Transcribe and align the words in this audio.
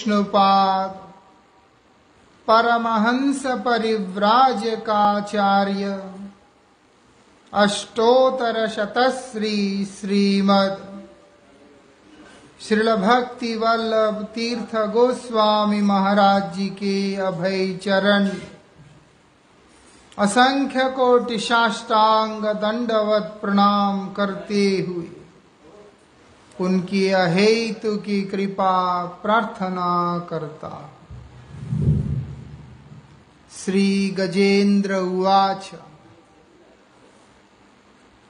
विष्णुपाद। 0.00 0.90
परमहंस 2.46 3.42
परिव्राजकाचार्य। 3.46 4.64
अष्टोत्तर 7.54 8.68
शतश्री 8.68 9.84
श्रीमद। 9.84 11.02
श्रील 12.60 12.96
भक्ति 12.96 13.56
वल्लभ 13.56 14.24
तीर्थ 14.34 14.76
गोस्वामी 14.76 15.82
महाराज 15.82 16.54
जी 16.54 16.66
के 16.66 17.16
अभय 17.16 17.76
चरण। 17.76 18.30
असंख्य 20.18 20.90
कोटि 20.90 21.38
साष्टांग 21.38 22.44
दंडवत 22.44 23.38
प्रणाम 23.42 24.12
करते 24.12 24.86
हुए। 24.88 25.19
उनकी 26.60 27.08
अहेतु 27.08 27.96
की 27.96 28.22
कृपा 28.22 29.04
प्रार्थना 29.04 30.26
करता। 30.30 30.90
श्री 33.64 34.10
गजेन्द्र 34.10 34.94
उवाच। 34.94 35.70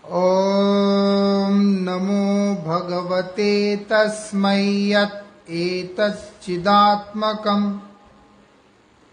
ॐ 0.06 1.60
नमो 1.60 2.54
भगवते 2.54 3.76
तस्मै 3.76 4.92
यत् 4.92 5.50
एतच्चिदात्मकम्। 5.50 7.78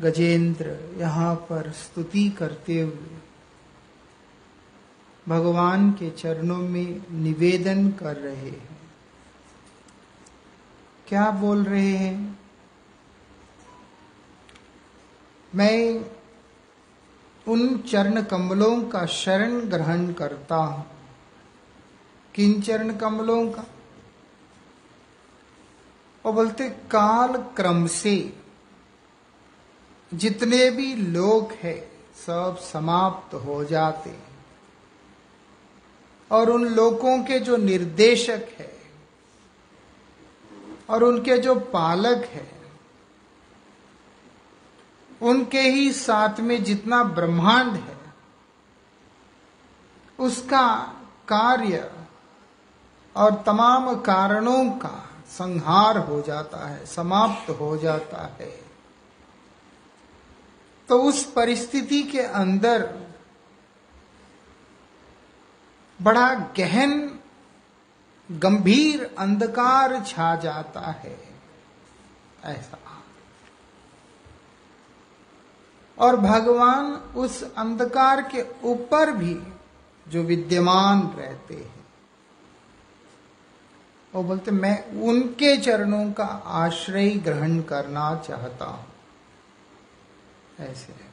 गजेंद्र 0.00 0.94
यहाँ 0.96 1.34
पर 1.34 1.70
स्तुति 1.70 2.30
करते 2.30 2.80
हुए 2.80 3.18
भगवान 5.28 5.90
के 5.90 6.10
चरणों 6.10 6.56
में 6.56 7.02
निवेदन 7.12 7.90
कर 7.90 8.16
रहे 8.16 8.34
हैं। 8.34 8.78
क्या 11.08 11.30
बोल 11.30 11.64
रहे 11.64 11.88
हैं? 11.88 12.38
मैं 15.54 16.04
उन 17.48 17.78
चरण 17.78 18.22
कमलों 18.22 18.80
का 18.82 19.04
शरण 19.06 19.60
ग्रहण 19.60 20.12
करता 20.12 20.56
हूँ। 20.56 20.86
किन 22.34 22.60
चरण 22.62 22.96
कमलों 22.96 23.50
का? 23.50 23.64
और 26.24 26.32
बोलते 26.32 26.68
काल 26.70 27.36
क्रम 27.56 27.86
से 27.86 28.34
जितने 30.12 30.70
भी 30.70 30.94
लोग 30.94 31.52
हैं, 31.52 31.80
सब 32.26 32.56
समाप्त 32.62 33.34
हो 33.34 33.64
जाते 33.64 34.14
और 36.30 36.50
उन 36.50 36.64
लोगों 36.64 37.18
के 37.24 37.38
जो 37.38 37.56
निर्देशक 37.56 38.48
है, 38.58 38.72
और 40.90 41.04
उनके 41.04 41.38
जो 41.38 41.54
पालक 41.54 42.24
है 42.24 42.57
उनके 45.22 45.60
ही 45.60 45.92
साथ 45.92 46.40
में 46.40 46.62
जितना 46.64 47.02
ब्रह्मांड 47.04 47.72
है, 47.72 47.96
उसका 50.18 50.76
कार्य 51.28 51.90
और 53.16 53.42
तमाम 53.46 53.94
कारणों 53.94 54.70
का 54.70 55.08
संहार 55.28 55.98
हो 55.98 56.20
जाता 56.22 56.66
है, 56.68 56.86
समाप्त 56.86 57.50
हो 57.50 57.76
जाता 57.76 58.22
है। 58.40 58.52
तो 60.88 61.02
उस 61.02 61.24
परिस्थिति 61.32 62.02
के 62.02 62.20
अंदर 62.20 62.82
बड़ा 66.00 66.34
गहन, 66.56 67.20
गंभीर 68.30 69.14
अंधकार 69.18 70.02
छा 70.04 70.34
जाता 70.36 70.80
है, 70.80 71.18
ऐसा। 72.44 72.78
और 76.00 76.16
भगवान 76.16 76.86
उस 77.16 77.54
अंधकार 77.54 78.22
के 78.22 78.44
ऊपर 78.64 79.10
भी 79.10 79.40
जो 80.08 80.22
विद्यमान 80.22 81.14
रहते 81.18 81.54
हैं। 81.54 81.86
वो 84.14 84.22
बोलते, 84.22 84.50
मैं 84.50 85.02
उनके 85.02 85.56
चरणों 85.56 86.12
का 86.12 86.24
आश्रय 86.46 87.10
ग्रहण 87.10 87.60
करना 87.60 88.14
चाहता 88.16 88.64
हूँ। 88.64 88.86
ऐसे 90.60 91.08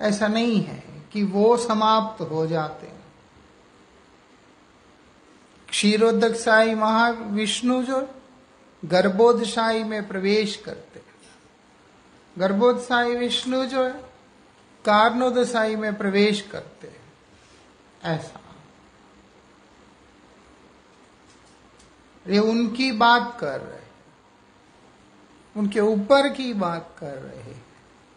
ऐसा 0.00 0.28
नहीं 0.28 0.62
है 0.62 0.84
कि 1.12 1.22
वो 1.22 1.56
समाप्त 1.56 2.22
हो 2.22 2.46
जाते 2.46 2.86
हैं। 2.86 3.04
क्षीरोदक 5.68 6.34
साई 6.34 6.74
महाविष्णु 6.74 7.82
जो 7.82 8.08
गर्भोदशाही 8.84 9.84
में 9.84 10.08
प्रवेश 10.08 10.56
करते 10.56 10.89
गर्भोदशाही 12.38 13.16
विष्णु 13.16 13.64
जो 13.64 13.84
है 13.84 14.10
कार्णोदशाही 14.84 15.76
में 15.76 15.94
प्रवेश 15.94 16.40
करते 16.40 16.86
हैं। 16.86 17.00
ऐसा। 18.02 18.40
ये 22.28 22.38
उनकी 22.38 22.92
बात 22.92 23.36
कर 23.40 23.60
रहे 23.60 23.80
उनके 25.56 25.80
ऊपर 25.80 26.28
की 26.28 26.52
बात 26.52 26.96
कर 26.98 27.14
रहे 27.14 27.54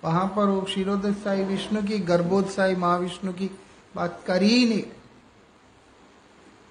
वहाँ 0.03 0.33
पर 0.35 0.45
वो 0.45 0.61
क्षीरोदशाही 0.61 1.43
विष्णु 1.43 1.83
की 1.83 1.99
गर्भोदशाही 1.99 2.75
महाविष्णु 2.75 3.33
की 3.33 3.49
बात 3.95 4.23
कर 4.27 4.41
ही 4.41 4.69
नहीं 4.69 4.83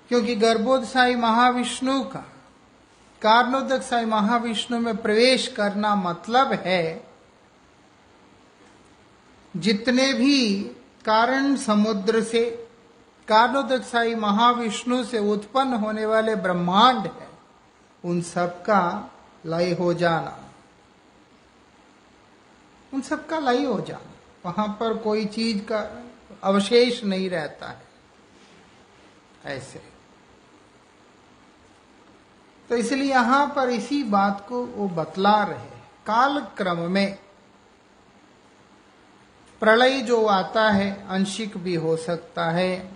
क्योंकि 0.09 0.35
गर्भोदशाही 0.35 1.15
महाविष्णु 1.15 2.03
का 2.03 2.33
कारणोदकशाही 3.23 4.07
महाविष्णु 4.07 4.79
में 4.79 4.97
प्रवेश 4.97 5.49
करना 5.49 5.95
मतलब 5.95 6.53
है 6.53 7.12
जितने 9.57 10.13
भी 10.13 10.63
कारण 11.05 11.57
समुद्र 11.57 12.23
से 12.23 12.69
कारणोदकशाही 13.29 14.15
महाविष्णु 14.15 15.05
से 15.05 15.19
उत्पन्न 15.19 15.75
होने 15.75 16.07
वाले 16.07 16.37
ब्रह्मांड 16.37 16.99
है, 16.99 17.29
उन 18.05 18.23
सबका 18.23 19.11
लय 19.47 19.73
हो 19.73 19.95
जाना। 19.95 20.39
उन 22.95 23.01
सबका 23.01 23.39
लय 23.39 23.65
हो 23.65 23.81
जाना। 23.81 24.51
वहाँ 24.51 24.77
पर 24.81 24.97
कोई 24.97 25.25
चीज़ 25.25 25.63
का 25.63 26.03
अवशेष 26.43 27.05
नहीं 27.05 27.31
रहता 27.31 27.69
है। 27.69 27.83
ऐसे। 29.45 29.83
तो 32.69 32.77
इसलिए 32.77 33.11
यहाँ 33.11 33.53
पर 33.57 33.71
इसी 33.71 34.03
बात 34.03 34.47
को 34.49 34.67
वो 34.67 34.89
बतला 34.89 35.43
रहे 35.43 35.79
काल 36.07 36.41
क्रम 36.57 36.79
में 36.79 37.19
प्रलय 39.63 40.01
जो 40.01 40.27
आता 40.27 40.71
है, 40.71 41.07
अंशिक 41.09 41.57
भी 41.57 41.75
हो 41.75 41.97
सकता 41.97 42.45
है, 42.45 42.91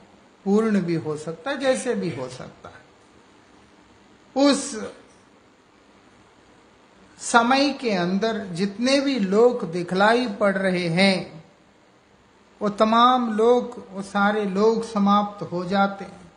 पूर्ण 0.44 0.80
भी 0.80 0.94
हो 0.94 1.16
सकता 1.16 1.50
है, 1.50 1.58
जैसे 1.58 1.94
भी 1.94 2.10
हो 2.10 2.28
सकता 2.28 2.68
है। 2.68 2.86
उस 4.44 4.84
समय 7.18 7.72
के 7.72 7.90
अंदर 7.90 8.38
जितने 8.38 9.00
भी 9.00 9.18
लोग 9.18 9.72
दिखलाई 9.72 10.26
पड़ 10.26 10.56
रहे 10.56 10.88
हैं, 10.88 11.44
वो 12.62 12.68
तमाम 12.68 13.36
लोग 13.36 13.86
वो 13.90 14.02
सारे 14.02 14.44
लोग 14.44 14.84
समाप्त 14.84 15.42
हो 15.42 15.64
जाते 15.64 16.04
हैं। 16.04 16.32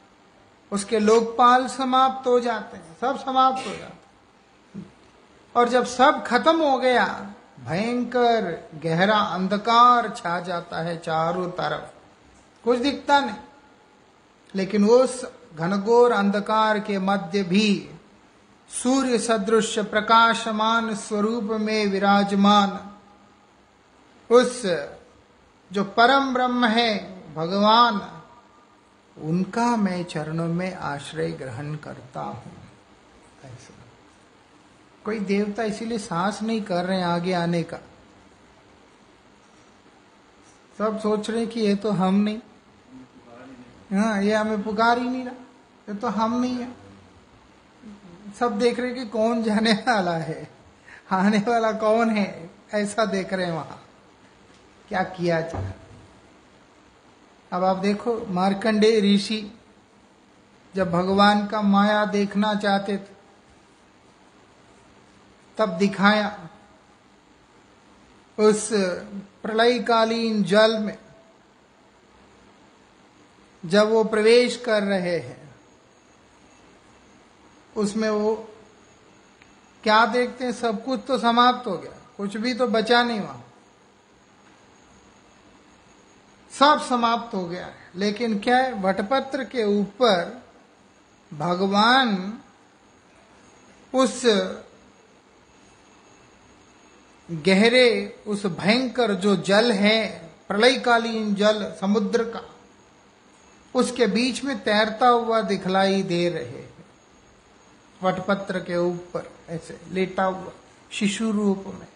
उसके 0.71 0.99
लोकपाल 0.99 1.67
समाप्त 1.67 2.27
हो 2.27 2.39
जाते 2.39 2.77
हैं, 2.77 2.97
सब 3.01 3.19
समाप्त 3.19 3.67
हो 3.67 3.71
जाते 3.71 4.79
हैं। 4.79 4.93
और 5.55 5.69
जब 5.69 5.85
सब 5.85 6.23
खत्म 6.23 6.61
हो 6.61 6.77
गया 6.77 7.33
भयंकर 7.65 8.69
गहरा 8.83 9.17
अंधकार 9.17 10.09
छा 10.09 10.39
जाता 10.39 10.77
है 10.77 10.97
चारों 10.97 11.49
तरफ़। 11.49 11.89
कुछ 12.63 12.79
दिखता 12.79 13.19
नहीं। 13.19 13.35
लेकिन 14.55 14.85
उस 14.85 15.25
घनघोर 15.55 16.11
अंधकार 16.11 16.79
के 16.79 16.99
मध्य 16.99 17.43
भी 17.43 17.89
सूर्य 18.69 19.19
सदृश 19.19 19.79
प्रकाशमान 19.79 20.95
स्वरूप 20.95 21.43
में 21.43 21.85
विराजमान। 21.85 22.95
उस 24.35 24.65
जो 25.71 25.83
परम 25.83 26.33
ब्रह्म 26.33 26.65
है, 26.65 27.23
भगवान, 27.35 28.21
उनका 29.21 29.75
मैं 29.75 30.03
चरणों 30.03 30.47
में 30.47 30.75
आश्रय 30.75 31.31
ग्रहण 31.31 31.75
करता 31.75 32.21
हूँ। 32.21 32.58
कोई 35.09 35.19
देवता 35.19 35.63
इसीलिए 35.63 35.97
सांस 35.97 36.41
नहीं 36.41 36.61
कर 36.61 36.85
रहे 36.85 36.97
हैं 36.97 37.05
आगे 37.05 37.33
आने 37.33 37.63
का। 37.63 37.77
सब 40.77 40.99
सोच 40.99 41.29
रहे 41.29 41.45
कि 41.45 41.59
ये 41.59 41.75
तो 41.75 41.91
हम 41.91 42.15
नहीं। 42.15 42.39
हाँ 43.93 44.23
ये 44.23 44.33
हमें 44.33 44.63
पुकार 44.63 44.97
ही 44.97 45.09
नहीं 45.09 45.23
रहा। 45.25 45.33
ये 45.89 45.95
तो 45.95 46.07
हम 46.07 46.41
नहीं 46.41 46.55
है। 46.55 46.71
सब 48.39 48.59
देख 48.59 48.79
रहे 48.79 48.93
कि 48.93 49.05
कौन 49.05 49.43
जाने 49.43 49.73
वाला 49.73 50.17
है। 50.17 50.49
आने 51.11 51.37
वाला 51.37 51.71
कौन 51.71 52.09
है? 52.09 52.49
ऐसा 52.73 53.05
देख 53.05 53.33
रहे 53.33 53.45
हैं 53.45 53.53
वहाँ। 53.53 53.85
क्या 54.89 55.03
किया 55.03 55.41
जाए? 55.41 55.73
अब 57.53 57.63
आप 57.63 57.77
देखो 57.77 58.25
मार्कंडे 58.29 59.15
ऋषि 59.15 59.57
जब 60.75 60.91
भगवान 60.91 61.47
का 61.47 61.61
माया 61.61 62.05
देखना 62.05 62.55
चाहते 62.55 62.97
थे 62.97 63.18
तब 65.59 65.69
दिखाया 65.69 66.49
उस 68.37 68.69
प्रलयकालीन 69.43 70.43
जल 70.43 70.77
में, 70.79 70.97
जब 73.63 73.89
वो 73.89 74.03
प्रवेश 74.03 74.55
कर 74.57 74.83
रहे 74.83 75.17
हैं, 75.17 75.49
उसमें 77.77 78.09
वो 78.09 78.35
क्या 79.83 80.05
देखते 80.05 80.45
हैं? 80.45 80.51
सब 80.51 80.83
कुछ 80.85 80.99
तो 81.07 81.17
समाप्त 81.17 81.67
हो 81.67 81.77
गया, 81.77 81.91
कुछ 82.17 82.37
भी 82.37 82.53
तो 82.53 82.67
बचा 82.67 83.03
नहीं 83.03 83.19
वहाँ। 83.19 83.45
सब 86.51 86.81
समाप्त 86.81 87.35
हो 87.35 87.45
गया 87.45 87.65
है, 87.65 87.89
लेकिन 87.95 88.39
क्या 88.39 88.57
है? 88.57 88.73
वटपत्र 88.81 89.43
के 89.43 89.63
ऊपर 89.79 90.41
भगवान 91.31 92.39
उस 93.93 94.21
गहरे 97.31 98.23
उस 98.27 98.45
भयंकर 98.45 99.13
जो 99.13 99.35
जल 99.35 99.71
है, 99.71 100.29
प्रलयकालीन 100.47 101.35
जल, 101.35 101.73
समुद्र 101.81 102.23
का, 102.23 102.55
उसके 103.75 104.07
बीच 104.07 104.43
में 104.43 104.63
तैरता 104.63 105.07
हुआ 105.07 105.41
दिखलाई 105.41 106.03
दे 106.03 106.29
रहे 106.29 106.69
वटपत्र 108.03 108.59
के 108.59 108.77
ऊपर 108.77 109.31
ऐसे 109.49 109.79
लेटा 109.91 110.23
हुआ, 110.23 110.51
शिशु 110.91 111.31
रूप 111.31 111.63
में। 111.67 111.87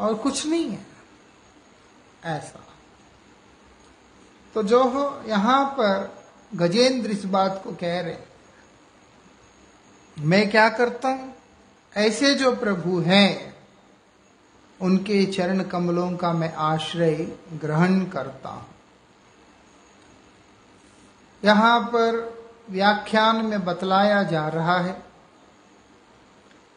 और 0.00 0.14
कुछ 0.14 0.46
नहीं 0.46 0.70
है। 0.70 0.86
ऐसा। 2.24 2.66
तो 4.54 4.62
जो 4.62 4.84
हो, 4.84 5.22
यहाँ 5.26 5.64
पर 5.64 6.24
गजेंद्र 6.54 7.10
इस 7.10 7.24
बात 7.24 7.60
को 7.64 7.72
कह 7.72 8.00
रहे 8.00 8.16
मैं 10.18 10.50
क्या 10.50 10.68
करता 10.68 11.08
हूँ? 11.08 11.34
ऐसे 11.96 12.34
जो 12.34 12.56
प्रभु 12.56 13.00
हैं 13.00 13.53
उनके 14.84 15.24
चरण 15.26 15.62
कमलों 15.62 16.10
का 16.16 16.32
मैं 16.32 16.52
आश्रय 16.54 17.14
ग्रहण 17.54 18.04
करता 18.04 18.48
हूँ। 18.48 18.66
यहाँ 21.42 21.80
पर 21.84 22.18
व्याख्यान 22.70 23.44
में 23.46 23.64
बतलाया 23.64 24.22
जा 24.22 24.48
रहा 24.48 24.78
है 24.78 25.02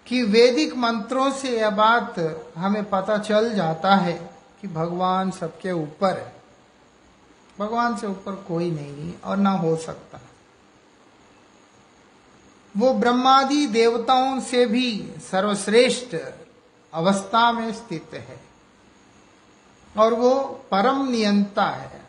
कि 0.08 0.22
वैदिक 0.24 0.76
मंत्रों 0.76 1.30
से 1.32 1.58
यह 1.60 1.70
बात 1.70 2.20
हमें 2.58 2.84
पता 2.90 3.18
चल 3.18 3.54
जाता 3.54 3.96
है 3.96 4.14
कि 4.62 4.68
भगवान 4.68 5.32
सबके 5.32 5.72
ऊपर 5.72 6.18
है। 6.18 6.36
भगवान 7.60 7.96
से 7.98 8.08
ऊपर 8.08 8.36
कोई 8.48 8.72
नहीं 8.72 9.14
और 9.26 9.38
ना 9.38 9.52
हो 9.52 9.76
सकता। 9.76 10.20
वो 12.76 12.94
ब्रह्मादि 12.94 13.66
देवताओं 13.68 14.40
से 14.40 14.66
भी 14.66 15.14
सर्वश्रेष्ठ 15.22 16.16
अवस्था 16.98 17.52
में 17.52 17.74
स्थित 17.74 18.10
है। 18.14 18.40
और 19.98 20.14
वो 20.14 20.40
परम 20.72 21.10
नियंता 21.10 21.66
है। 21.66 22.02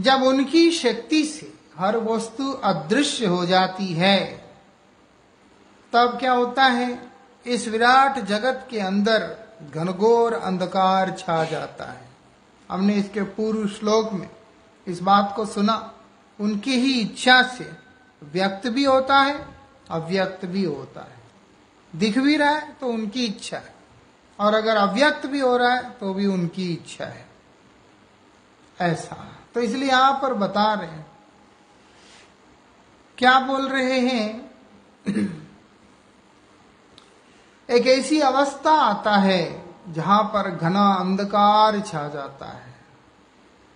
जब 0.00 0.22
उनकी 0.22 0.70
शक्ति 0.70 1.24
से 1.24 1.54
हर 1.76 1.96
वस्तु 1.96 2.52
अदृश्य 2.52 3.26
हो 3.26 3.46
जाती 3.46 3.86
है, 3.86 4.50
तब 5.92 6.18
क्या 6.18 6.32
होता 6.32 6.64
है? 6.64 7.12
इस 7.46 7.68
विराट 7.68 8.18
जगत 8.18 8.68
के 8.70 8.80
अंदर 8.80 9.36
घनघोर 9.74 10.34
अंधकार 10.34 11.16
छा 11.18 11.44
जाता 11.44 11.84
है। 11.84 12.08
हमने 12.70 12.94
इसके 12.94 13.22
पूर्व 13.22 13.68
श्लोक 13.68 14.12
में 14.12 14.30
इस 14.86 15.02
बात 15.02 15.32
को 15.36 15.46
सुना। 15.46 15.94
उनकी 16.40 16.80
ही 16.80 17.00
इच्छा 17.00 17.42
से 17.42 17.72
व्यक्त 18.22 18.68
भी 18.68 18.84
होता 18.84 19.18
है, 19.18 19.48
अव्यक्त 19.90 20.46
भी 20.46 20.64
होता 20.64 21.00
है। 21.00 21.15
दिख 21.96 22.18
भी 22.18 22.36
रहा 22.36 22.50
है 22.50 22.72
तो 22.72 22.86
उनकी 22.86 23.26
इच्छा 23.26 23.56
है। 23.56 23.74
और 24.40 24.54
अगर 24.54 24.76
अव्यक्त 24.76 25.26
भी 25.26 25.40
हो 25.40 25.56
रहा 25.56 25.74
है 25.74 25.90
तो 25.90 26.14
भी 26.14 26.26
उनकी 26.26 26.72
इच्छा 26.72 27.04
है। 27.04 27.28
ऐसा। 28.80 29.36
तो 29.54 29.60
इसलिए 29.60 29.88
यहाँ 29.88 30.18
पर 30.22 30.34
बता 30.34 30.74
रहे 30.74 30.90
हैं। 30.90 31.06
क्या 33.18 33.40
बोल 33.40 33.68
रहे 33.68 34.00
हैं? 34.00 34.50
एक 37.70 37.86
ऐसी 37.86 38.20
अवस्था 38.20 38.70
आता 38.70 39.16
है 39.16 39.74
जहाँ 39.88 40.22
पर 40.22 40.50
घना 40.50 40.94
अंधकार 40.94 41.80
छा 41.80 42.08
जाता 42.08 42.46
है। 42.46 42.74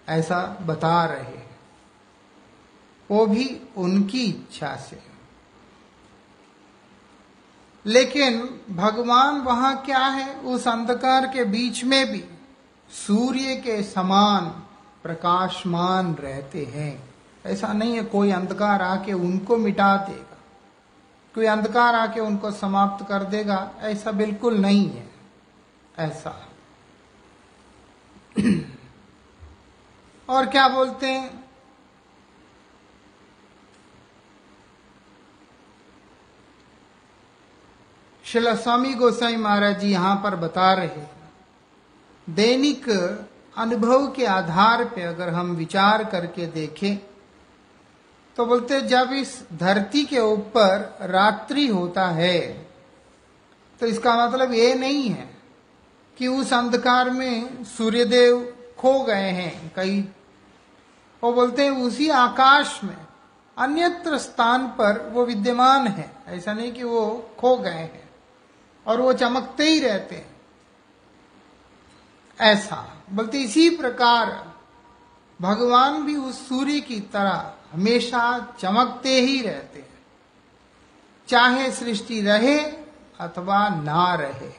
ऐसा 0.08 0.58
बता 0.62 1.04
रहे 1.04 1.22
हैं। 1.22 1.60
वो 3.10 3.26
भी 3.26 3.60
उनकी 3.76 4.24
इच्छा 4.24 4.76
से। 4.76 5.09
लेकिन 7.86 8.60
भगवान 8.70 9.40
वहाँ 9.40 9.76
क्या 9.76 9.98
है? 9.98 10.34
उस 10.34 10.68
अंधकार 10.68 11.26
के 11.26 11.44
बीच 11.44 11.84
में 11.84 12.12
भी 12.12 12.24
सूर्य 12.90 13.56
के 13.56 13.82
समान 13.82 14.44
प्रकाशमान 15.02 16.14
रहते 16.14 16.64
हैं। 16.64 17.14
ऐसा 17.46 17.72
नहीं 17.72 17.94
है 17.94 18.02
कोई 18.02 18.30
अंधकार 18.30 18.82
आके 18.82 19.12
उनको 19.12 19.56
मिटा 19.56 19.96
देगा। 19.96 20.38
कोई 21.34 21.46
अंधकार 21.46 21.94
आके 21.94 22.20
उनको 22.20 22.50
समाप्त 22.50 23.08
कर 23.08 23.22
देगा, 23.22 23.70
ऐसा 23.80 24.12
बिल्कुल 24.12 24.54
नहीं 24.58 24.90
है। 24.90 25.10
ऐसा। 25.98 26.48
और 30.28 30.46
क्या 30.46 30.68
बोलते 30.68 31.06
हैं? 31.06 31.39
शिला 38.32 38.54
स्वामी 38.54 38.92
गोसाई 38.94 39.36
महाराज 39.36 39.78
जी 39.80 39.90
यहाँ 39.90 40.14
पर 40.16 40.34
बता 40.36 40.72
रहे 40.72 41.02
दैनिक 42.26 42.88
अनुभव 43.58 44.06
के 44.06 44.26
आधार 44.26 44.84
पे 44.84 45.02
अगर 45.02 45.28
हम 45.28 45.50
विचार 45.50 46.04
करके 46.04 46.46
देखें 46.46 46.96
तो 48.36 48.46
बोलते 48.46 48.80
जब 48.82 49.12
इस 49.12 49.32
धरती 49.52 50.04
के 50.04 50.18
ऊपर 50.18 51.08
रात्रि 51.10 51.66
होता 51.66 52.06
है 52.08 52.40
तो 53.80 53.86
इसका 53.86 54.14
मतलब 54.16 54.52
ये 54.52 54.74
नहीं 54.74 55.08
है 55.08 55.28
कि 56.18 56.26
उस 56.26 56.52
अंधकार 56.52 57.10
में 57.10 57.64
सूर्यदेव 57.64 58.40
खो 58.78 58.92
गए 59.04 59.30
हैं 59.30 59.72
कई। 59.76 59.98
वो 61.22 61.32
बोलते 61.32 61.64
हैं, 61.64 61.70
उसी 61.70 62.08
आकाश 62.08 62.80
में 62.84 62.96
अन्यत्र 63.56 64.18
स्थान 64.18 64.66
पर 64.78 65.10
वो 65.14 65.24
विद्यमान 65.26 65.86
है, 65.88 66.10
ऐसा 66.28 66.52
नहीं 66.52 66.72
कि 66.72 66.82
वो 66.82 67.02
खो 67.38 67.56
गए 67.56 67.70
हैं। 67.70 68.09
और 68.86 69.00
वो 69.00 69.12
चमकते 69.12 69.64
ही 69.64 69.80
रहते 69.80 70.14
हैं। 70.14 70.40
ऐसा। 72.40 73.02
बोलते 73.12 73.38
इसी 73.38 73.70
प्रकार 73.70 74.50
भगवान 75.40 76.02
भी 76.02 76.16
उस 76.16 76.48
सूर्य 76.48 76.80
की 76.80 77.00
तरह 77.00 77.54
हमेशा 77.72 78.54
चमकते 78.60 79.20
ही 79.20 79.42
रहते 79.42 79.78
हैं। 79.78 79.98
चाहे 81.28 81.72
सृष्टि 81.72 82.20
रहे 82.20 82.58
अथवा 83.20 83.68
ना 83.68 84.14
रहे। 84.14 84.52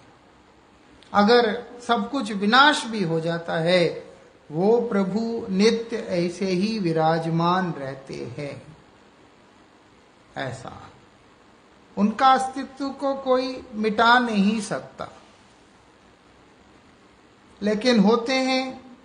अगर 1.14 1.64
सब 1.88 2.12
कुछ 2.12 2.32
विनाश 2.32 2.86
भी 2.86 3.04
हो 3.04 3.20
जाता 3.20 3.58
है, 3.58 4.12
वो 4.52 4.82
प्रभु 4.82 5.48
नित्य 5.50 5.98
ऐसे 5.98 6.46
ही 6.46 6.80
विराजमान 6.80 7.74
रहते 7.74 8.36
हैं। 8.38 8.78
ऐसा। 10.38 10.91
उनका 11.98 12.32
अस्तित्व 12.32 12.90
को 12.90 13.16
कोई 13.16 13.68
मिटा 13.74 14.20
नहीं 14.20 14.62
सकता। 14.62 15.08
लेकिन 17.62 18.00
होते 18.00 18.34
हैं 18.34 18.98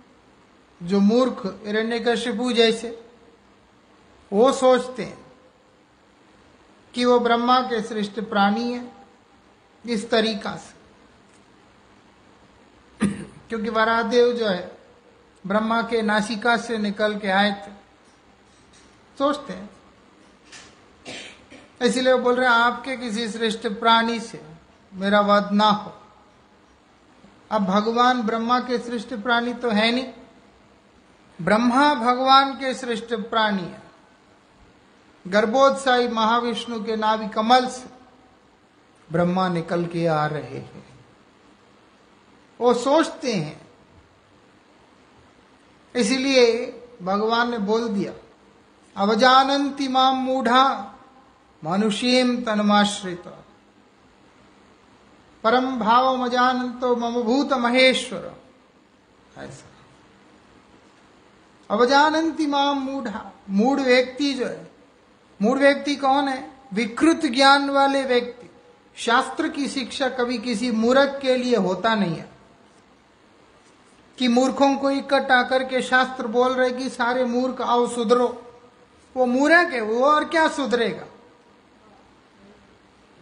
जो 0.83 0.99
मूर्ख 0.99 1.61
हिरण्यकशिपु 1.65 2.51
जैसे, 2.51 3.09
वो 4.33 4.51
सोचते 4.51 5.03
हैं 5.03 5.25
कि 6.93 7.05
वो 7.05 7.19
ब्रह्मा 7.19 7.61
के 7.61 7.83
श्रेष्ठ 7.83 8.19
प्राणी 8.19 8.73
है 8.73 8.91
इस 9.85 10.09
तरीका 10.09 10.55
से। 10.55 10.77
क्योंकि 13.49 13.69
वरादेव 13.69 14.33
जो 14.33 14.47
है, 14.47 14.77
ब्रह्मा 15.47 15.81
के 15.81 16.01
नासिका 16.01 16.57
से 16.57 16.77
निकल 16.77 17.17
के 17.17 17.27
आए 17.27 17.51
थे, 17.51 17.71
सोचते 19.17 19.53
हैं। 19.53 19.76
इसलिए 21.81 22.15
बोल 22.15 22.35
रहे 22.35 22.45
हैं, 22.45 22.55
आपके 22.55 22.97
किसी 22.97 23.27
श्रेष्ठ 23.29 23.67
प्राणी 23.67 24.19
से 24.19 24.41
मेरा 24.93 25.21
वध 25.21 25.51
ना 25.51 25.69
हो। 25.69 25.93
अब 27.51 27.65
भगवान 27.65 28.21
ब्रह्मा 28.21 28.59
के 28.59 28.77
श्रेष्ठ 28.77 29.13
प्राणी 29.13 29.53
तो 29.53 29.69
है 29.69 29.91
नहीं। 29.91 30.07
ब्रह्मा 31.41 31.93
भगवान 31.93 32.53
के 32.53 32.73
श्रेष्ठ 32.73 33.13
प्राणी 33.13 33.61
है। 33.61 33.81
गर्भोत्साही 35.27 36.07
महाविष्णु 36.07 36.83
के 36.83 36.95
नाभि 36.95 37.27
कमल 37.27 37.67
से 37.67 37.89
ब्रह्मा 39.11 39.47
निकल 39.47 39.85
के 39.85 40.07
आ 40.07 40.25
रहे 40.25 40.57
हैं। 40.57 40.85
वो 42.59 42.73
सोचते 42.73 43.33
हैं। 43.33 43.67
इसलिए 45.95 46.65
भगवान 47.01 47.51
ने 47.51 47.57
बोल 47.57 47.87
दिया, 47.89 48.13
अवजानंती 48.95 49.87
माम 49.87 50.15
मूढ़ा 50.15 50.93
मनुष्यम 51.63 52.41
तनमाश्रित। 52.41 53.23
परम 55.43 55.79
भाव 55.79 56.17
मजानंतो 56.17 56.95
मम 56.95 57.21
भूत 57.21 57.53
महेश्वर। 57.53 58.41
ऐसा। 59.37 59.69
अवजानंती 61.75 62.47
माम 62.47 62.77
मूढ़ा, 62.77 63.31
मूढ़ 63.49 63.79
व्यक्ति 63.79 64.33
जो 64.33 64.45
है, 64.45 64.71
मूढ़ 65.41 65.57
व्यक्ति 65.57 65.95
कौन 65.95 66.27
है? 66.27 66.51
विकृत 66.73 67.21
ज्ञान 67.25 67.69
वाले 67.69 68.03
व्यक्ति। 68.03 68.49
शास्त्र 68.95 69.47
की 69.47 69.67
शिक्षा 69.67 70.09
कभी 70.09 70.37
किसी 70.37 70.71
मूर्ख 70.71 71.19
के 71.21 71.37
लिए 71.37 71.55
होता 71.55 71.95
नहीं 71.95 72.15
है। 72.15 72.29
कि 74.17 74.27
मूर्खों 74.27 74.75
को 74.75 74.89
इकट्ठा 74.89 75.43
करके 75.43 75.81
शास्त्र 75.81 76.27
बोल 76.27 76.51
रहे 76.51 76.71
कि 76.71 76.89
सारे 76.89 77.25
मूर्ख 77.25 77.61
आओ 77.61 77.87
सुधरो। 77.87 78.59
वो 79.15 79.25
मूर्ख 79.25 79.71
है, 79.71 79.81
वो 79.81 80.05
और 80.05 80.25
क्या 80.25 80.47
सुधरेगा? 80.47 81.05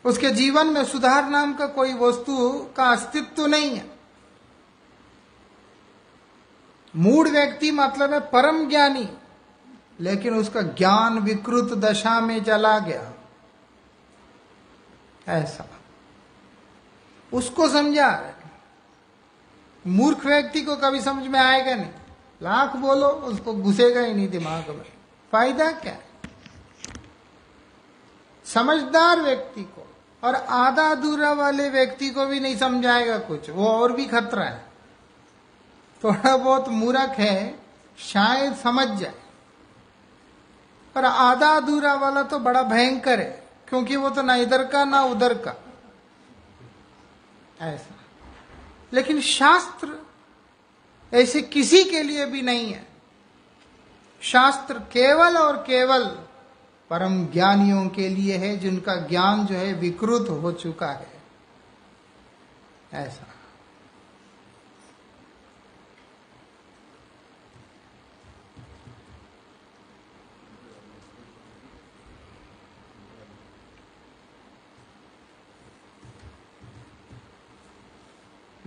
उसके 0.06 0.30
जीवन 0.30 0.68
में 0.68 0.86
सुधार 0.86 1.30
नाम 1.30 1.54
का 1.54 1.68
कोई 1.68 1.94
वस्तु 1.94 2.68
का 2.78 2.84
अस्तित्व 2.84 3.46
नहीं 3.46 3.76
है। 3.76 4.00
मूड 6.96 7.28
व्यक्ति 7.28 7.72
मतलब 7.72 8.14
है 8.14 8.20
परम 8.20 8.70
ज्ञानी, 8.70 9.10
लेकिन 10.00 10.34
उसका 10.34 10.62
ज्ञान 10.62 11.20
विकृत 11.20 11.78
दशा 11.78 12.22
में 12.22 12.44
चला 12.44 12.80
गया। 12.80 13.14
ऐसा। 15.28 15.68
उसको 17.34 17.70
समझा। 17.70 18.32
मूर्ख 19.88 20.26
व्यक्ति 20.26 20.62
को 20.62 20.76
कभी 20.76 21.02
समझ 21.02 21.28
में 21.28 21.40
आएगा 21.40 21.76
नहीं। 21.76 21.90
लाख 22.44 22.76
बोलो, 22.76 23.08
उसको 23.08 23.54
घुसेगा 23.54 24.02
ही 24.02 24.14
नहीं 24.14 24.28
दिमाग 24.28 24.70
में। 24.70 24.94
फ़ायदा 25.32 25.72
क्या 25.72 25.98
समझदार 28.46 29.22
व्यक्ति 29.22 29.64
को 29.64 29.85
और 30.26 30.36
आधा 30.36 30.88
अधूरा 30.88 31.32
वाले 31.32 31.70
व्यक्ति 31.70 32.10
को 32.10 32.26
भी 32.26 32.40
नहीं 32.40 32.58
समझाएगा 32.58 33.18
कुछ। 33.18 33.50
वो 33.50 33.68
और 33.68 33.92
भी 33.92 34.06
खतरा 34.06 34.44
है। 34.44 34.66
थोड़ा 36.04 36.38
बहुत 36.38 36.70
मूर्ख 36.70 37.10
है, 37.10 37.60
शायद 37.98 38.56
समझ 38.56 38.88
जाए। 38.88 39.14
पर 40.96 41.06
आधा 41.06 41.50
अधूरा 41.50 41.94
वाला 41.94 42.24
तो 42.24 42.40
बड़ा 42.40 42.64
भयंकर 42.64 43.20
है, 43.20 43.48
क्योंकि 43.68 43.96
वो 43.96 44.10
तो 44.10 44.22
ना 44.22 44.36
इधर 44.36 44.66
का, 44.68 44.86
ना 44.86 45.02
उधर 45.02 45.34
का। 45.34 45.64
ऐसा। 47.62 47.96
लेकिन 48.94 49.22
शास्त्र 49.22 50.06
ऐसे 51.14 51.42
किसी 51.42 51.84
के 51.84 52.04
लिए 52.04 52.26
भी 52.26 52.42
नहीं 52.42 52.74
है। 52.74 52.88
शास्त्र 54.22 54.74
केवल 54.74 55.38
और 55.38 55.58
केवल 55.58 56.25
परम 56.90 57.28
ज्ञानियों 57.28 57.90
के 57.90 58.10
लिए 58.10 58.38
है, 58.38 58.58
जिनका 58.58 58.96
ज्ञान 58.96 59.46
जो 59.46 59.56
है 59.56 59.74
विकृत 59.74 60.30
हो 60.30 60.52
चुका 60.52 60.88
है। 60.88 61.22
ऐसा। 62.94 63.28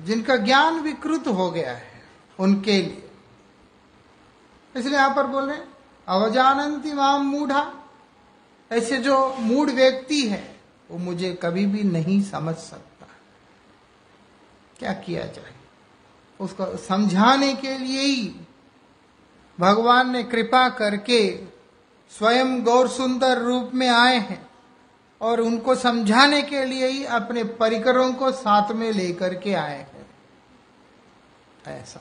जिनका 0.00 0.36
ज्ञान 0.36 0.80
विकृत 0.80 1.26
हो 1.26 1.50
गया 1.50 1.72
है, 1.72 2.02
उनके 2.40 2.82
लिए। 2.82 3.10
इसलिए 4.76 4.94
यहाँ 4.94 5.14
पर 5.14 5.26
बोले 5.26 5.54
अवजानंती 6.08 6.92
माम 6.92 7.26
मूढ़ा। 7.26 7.77
ऐसे 8.72 8.98
जो 8.98 9.34
मूड 9.34 9.70
व्यक्ति 9.70 10.28
है, 10.28 10.60
वो 10.90 10.98
मुझे 10.98 11.38
कभी 11.42 11.66
भी 11.66 11.82
नहीं 11.82 12.22
समझ 12.22 12.54
सकता। 12.54 13.06
क्या 14.78 14.92
किया 14.92 15.26
जाए? 15.26 15.54
उसको 16.40 16.76
समझाने 16.76 17.54
के 17.54 17.78
लिए 17.78 18.00
ही 18.00 18.40
भगवान 19.60 20.10
ने 20.10 20.24
कृपा 20.24 20.68
करके 20.68 21.44
स्वयं 22.10 22.64
गौर 22.64 22.88
सुंदर 22.88 23.38
रूप 23.38 23.70
में 23.74 23.88
आए 23.88 24.18
हैं 24.18 24.50
और 25.20 25.40
उनको 25.40 25.74
समझाने 25.74 26.42
के 26.42 26.64
लिए 26.64 26.86
ही 26.86 27.04
अपने 27.04 27.44
परिकरों 27.44 28.12
को 28.12 28.32
साथ 28.32 28.72
में 28.72 28.92
लेकर 28.92 29.34
के 29.34 29.54
आए 29.54 29.78
हैं। 29.78 30.10
ऐसा। 31.66 32.00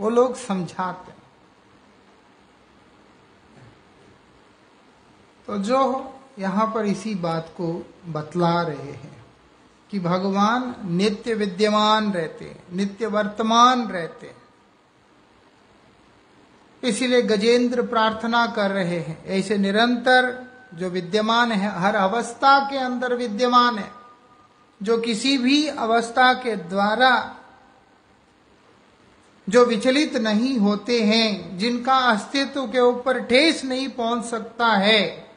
वो 0.00 0.10
लोग 0.10 0.36
समझाते 0.36 1.17
तो 5.48 5.58
जो 5.58 6.14
यहाँ 6.38 6.66
पर 6.74 6.86
इसी 6.86 7.14
बात 7.14 7.48
को 7.56 7.86
बतला 8.08 8.62
रहे 8.62 8.92
हैं 8.92 9.16
कि 9.90 10.00
भगवान 10.00 10.74
नित्य 10.84 11.34
विद्यमान 11.34 12.12
रहते 12.12 12.56
नित्य 12.72 13.06
वर्तमान 13.06 13.86
रहते 13.88 14.34
इसीलिए 16.82 17.22
गजेंद्र 17.22 17.82
प्रार्थना 17.82 18.46
कर 18.46 18.70
रहे 18.70 18.98
हैं, 18.98 19.24
ऐसे 19.26 19.56
निरंतर 19.58 20.46
जो 20.74 20.90
विद्यमान 20.90 21.52
है, 21.52 21.80
हर 21.80 21.94
अवस्था 21.94 22.58
के 22.60 22.76
अंदर 22.76 23.14
विद्यमान 23.14 23.78
है, 23.78 23.90
जो 24.82 24.98
किसी 24.98 25.38
भी 25.38 25.66
अवस्था 25.66 26.32
के 26.34 26.56
द्वारा 26.56 27.34
जो 29.48 29.64
विचलित 29.64 30.16
नहीं 30.16 30.58
होते 30.58 31.02
हैं, 31.02 31.58
जिनका 31.58 31.96
अस्तित्व 31.96 32.66
के 32.66 32.80
ऊपर 32.80 33.22
ठेस 33.22 33.64
नहीं 33.64 33.88
पहुँच 33.88 34.24
सकता 34.24 34.66
है। 34.66 35.27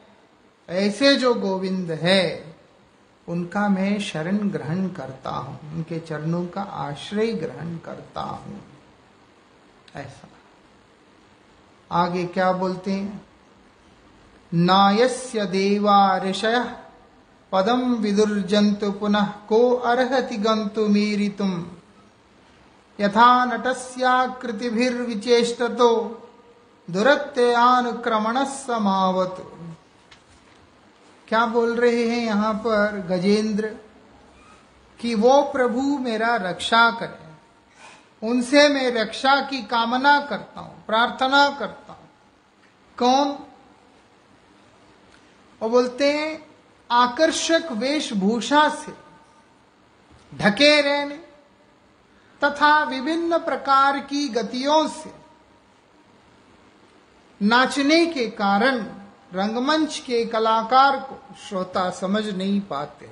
ऐसे 0.72 1.16
जो 1.16 1.34
गोविंद 1.34 1.92
है, 1.92 2.56
उनका 3.28 3.70
मैं 3.70 4.00
शरण 4.00 4.38
ग्रहण 4.38 4.88
करता 4.88 5.30
हूँ, 5.30 5.74
उनके 5.74 6.00
चरणों 6.00 6.46
का 6.46 6.62
आश्रय 6.62 7.34
ग्रहण 7.34 7.78
करता 7.78 8.22
हूँ। 8.22 8.62
ऐसा। 9.96 10.28
आगे 11.92 12.26
क्या 12.26 12.52
बोलते 12.52 12.92
हैं? 12.92 13.26
नायस्य 14.54 15.46
देवा 15.46 16.18
ऋषय 16.18 16.76
पदम 17.52 17.96
विदुर्जंतु 17.96 18.92
पुनः 18.92 19.26
को 19.26 19.74
अर्हति 19.74 20.38
गंतु 20.38 20.88
मेरी 20.88 21.30
तुम 21.30 21.68
यथा 23.00 23.46
नटस्याकृतिभिर्विचेष्टतो 23.46 26.22
दुरत्यानुक्रमण 26.90 28.46
समावत। 28.46 29.58
क्या 31.32 31.46
बोल 31.46 31.76
रहे 31.76 32.10
हैं 32.10 32.26
यहाँ 32.26 32.54
पर 32.54 33.08
गजेंद्र? 33.10 33.76
कि 35.00 35.16
वो 35.16 35.42
प्रभु 35.42 35.82
मेरा 35.82 36.36
रक्षा 36.36 36.92
करे। 36.92 37.32
उनसे 38.28 38.70
मैं 38.70 38.92
रक्षा 38.92 39.42
की 39.42 39.64
कामना 39.64 40.20
करता 40.20 40.62
हूँ, 40.62 40.86
प्रार्थना 40.86 41.50
करता 41.60 41.94
हूँ। 41.94 42.10
कौन? 42.98 43.28
वो 45.62 45.70
बोलते 45.70 46.14
हैं, 46.14 46.48
आकर्षक 46.92 47.64
वेशभूषा 47.72 48.70
से। 48.70 48.94
ढके 50.38 50.82
रहने 50.82 51.16
तथा 52.44 52.84
विभिन्न 52.84 53.38
प्रकार 53.38 54.00
की 54.00 54.30
गतियों 54.30 54.88
से। 54.88 55.16
नाचने 57.42 58.06
के 58.06 58.28
कारण 58.28 59.01
रंगमंच 59.34 60.00
के 60.00 60.26
कलाकार 60.26 60.98
को 60.98 61.36
श्रोता 61.50 61.90
समझ 61.90 62.30
नहीं 62.30 62.62
पाते। 62.62 63.06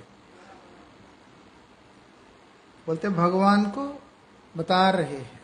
बोलते, 2.87 3.09
भगवान 3.09 3.63
को 3.65 4.01
बता 4.57 4.89
रहे 4.89 5.17
हैं 5.17 5.41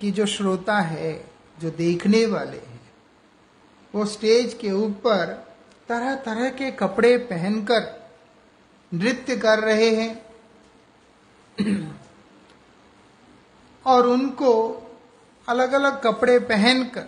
कि 0.00 0.10
जो 0.10 0.26
श्रोता 0.26 0.78
है, 0.78 1.30
जो 1.58 1.70
देखने 1.70 2.26
वाले 2.26 2.56
हैं, 2.56 2.92
वो 3.94 4.06
स्टेज 4.06 4.54
के 4.54 4.72
ऊपर 4.72 5.54
तरह 5.88 6.14
तरह 6.14 6.50
के 6.50 6.70
कपड़े 6.70 7.18
पहनकर 7.18 8.10
नृत्य 8.94 9.36
कर 9.36 9.58
रहे 9.58 9.90
हैं 9.90 10.30
और 13.86 14.06
उनको 14.06 14.82
अलग 15.48 15.72
अलग 15.72 16.02
कपड़े 16.02 16.38
पहनकर 16.38 17.04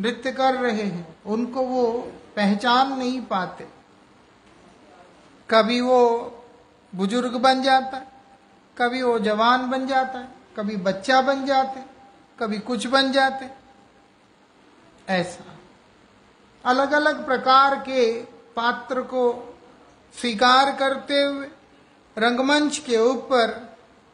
नृत्य 0.00 0.32
कर 0.32 0.54
रहे 0.54 0.82
हैं। 0.82 1.16
उनको 1.26 1.62
वो 1.62 2.12
पहचान 2.36 2.92
नहीं 2.98 3.20
पाते। 3.22 3.66
कभी 5.48 5.80
वो 5.80 6.00
बुज़ुर्ग 6.92 7.36
बन 7.36 7.62
जाता 7.62 7.96
है, 7.96 8.06
कभी 8.76 9.02
वो 9.02 9.18
जवान 9.18 9.68
बन 9.70 9.86
जाता 9.86 10.18
है, 10.18 10.28
कभी 10.56 10.76
बच्चा 10.78 11.20
बन 11.22 11.44
जाते 11.46 11.80
कभी 12.38 12.58
कुछ 12.58 12.86
बन 12.86 13.10
जाते 13.12 13.48
ऐसा। 15.08 15.44
अलग 16.64 16.92
अलग 16.92 17.24
प्रकार 17.26 17.74
के 17.78 18.12
पात्र 18.56 19.02
को 19.02 19.22
स्वीकार 20.14 20.70
करते 20.76 21.22
हुए, 21.22 21.46
रंगमंच 22.16 22.78
के 22.78 22.96
ऊपर 23.00 23.52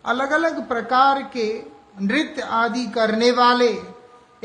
अलग 0.05 0.31
अलग 0.31 0.67
प्रकार 0.69 1.23
के 1.33 1.47
नृत्य 2.01 2.43
आदि 2.43 2.87
करने 2.87 3.31
वाले 3.31 3.73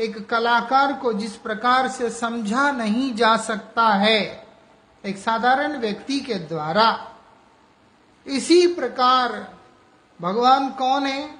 एक 0.00 0.28
कलाकार 0.28 0.92
को 0.92 1.12
जिस 1.12 1.36
प्रकार 1.36 1.88
से 1.88 2.10
समझा 2.10 2.70
नहीं 2.70 3.14
जा 3.14 3.36
सकता 3.36 3.88
है, 3.88 4.48
एक 5.04 5.18
साधारण 5.18 5.78
व्यक्ति 5.78 6.20
के 6.20 6.34
द्वारा, 6.34 7.12
इसी 8.26 8.66
प्रकार 8.66 9.56
भगवान 10.20 10.68
कौन 10.68 11.06
है? 11.06 11.34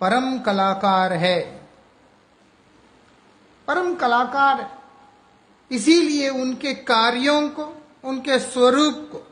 परम 0.00 0.38
कलाकार 0.38 1.12
है। 1.12 1.68
परम 3.68 3.94
कलाकार 3.94 4.78
इसीलिए 5.70 6.28
उनके 6.28 6.74
कार्यों 6.74 7.48
को, 7.48 7.82
उनके 8.04 8.38
स्वरूप 8.38 9.08
को 9.12 9.26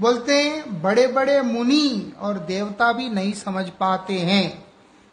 बोलते 0.00 0.34
हैं 0.34 0.82
बड़े 0.82 1.06
बड़े 1.06 1.42
मुनि 1.42 2.12
और 2.18 2.38
देवता 2.38 2.92
भी 2.92 3.08
नहीं 3.08 3.32
समझ 3.32 3.68
पाते 3.68 4.18
हैं। 4.18 4.69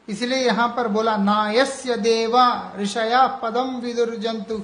इसलिए 0.09 0.39
यहाँ 0.39 0.73
पर 0.77 0.87
बोला 0.87 1.17
नायस्य 1.17 1.97
देवा 1.97 2.73
ऋषया 2.79 3.27
पदम 3.27 3.75
विदुर 3.75 4.15
जंतु 4.15 4.57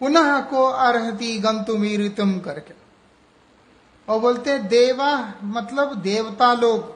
पुनः 0.00 0.40
को 0.40 0.64
अर्ति 0.64 1.38
गंतु 1.38 1.76
मीरितुम 1.76 2.40
करके। 2.40 2.74
और 4.08 4.20
बोलते, 4.20 4.58
देवा 4.58 5.32
मतलब 5.44 5.94
देवता 5.94 6.52
लोग, 6.52 6.94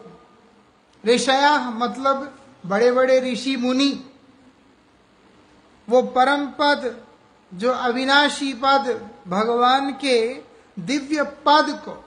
ऋषया 1.06 1.70
मतलब 1.70 2.38
बड़े 2.66 2.92
बड़े 2.92 3.32
ऋषि 3.32 3.56
मुनि। 3.56 4.04
वो 5.88 6.02
परम 6.02 6.46
पद, 6.46 7.04
जो 7.54 7.72
अविनाशी 7.72 8.52
पद, 8.52 9.10
भगवान 9.28 9.92
के 9.92 10.34
दिव्य 10.78 11.22
पद 11.22 11.82
को 11.84 12.04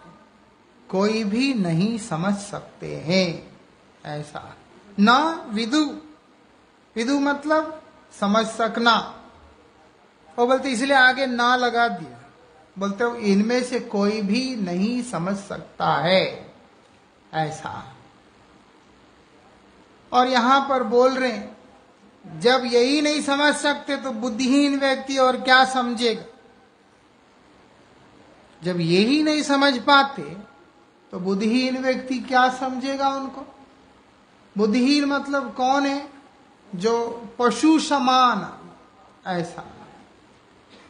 कोई 0.89 1.24
भी 1.24 1.54
नहीं 1.54 1.98
समझ 1.98 2.36
सकते 2.36 2.96
हैं। 2.96 3.58
ऐसा। 4.06 4.56
न 4.99 5.10
विदु। 5.49 5.86
विदु 6.95 7.19
मतलब 7.19 7.84
समझ 8.19 8.45
सकना। 8.45 9.19
और 10.39 10.47
बोलते, 10.47 10.69
इसलिए 10.69 10.97
आगे 10.97 11.25
ना 11.25 11.56
लगा 11.56 11.88
दिया। 11.88 12.32
बोलते 12.79 13.03
हो 13.03 13.15
इनमें 13.15 13.63
से 13.63 13.79
कोई 13.79 14.21
भी 14.21 14.56
नहीं 14.56 15.03
समझ 15.03 15.36
सकता 15.38 15.95
है। 15.95 16.53
ऐसा। 17.34 17.95
और 20.13 20.27
यहाँ 20.27 20.69
पर 20.69 20.84
बोल 20.84 21.13
रहे 21.13 21.32
हैं, 21.32 21.58
जब 22.39 22.62
यही 22.65 23.01
नहीं 23.01 23.21
समझ 23.21 23.56
सकते 23.56 23.97
तो 23.97 24.12
बुद्धिहीन 24.12 24.79
व्यक्ति 24.79 25.17
और 25.17 25.41
क्या 25.41 25.65
समझेगा? 25.65 26.23
जब 28.63 28.79
यही 28.79 29.23
नहीं 29.23 29.41
समझ 29.43 29.79
पाते 29.79 30.23
तो 31.12 31.19
बुद्धिहीन 31.19 31.77
व्यक्ति 31.77 32.19
क्या 32.19 32.49
समझेगा 32.49 33.10
उनको? 33.10 33.53
बुद्धिहीन 34.58 35.06
मतलब 35.06 35.54
कौन 35.54 35.86
है? 35.86 36.10
जो 36.76 37.28
पशु 37.39 37.80
समान 37.80 38.70
ऐसा। 39.28 39.63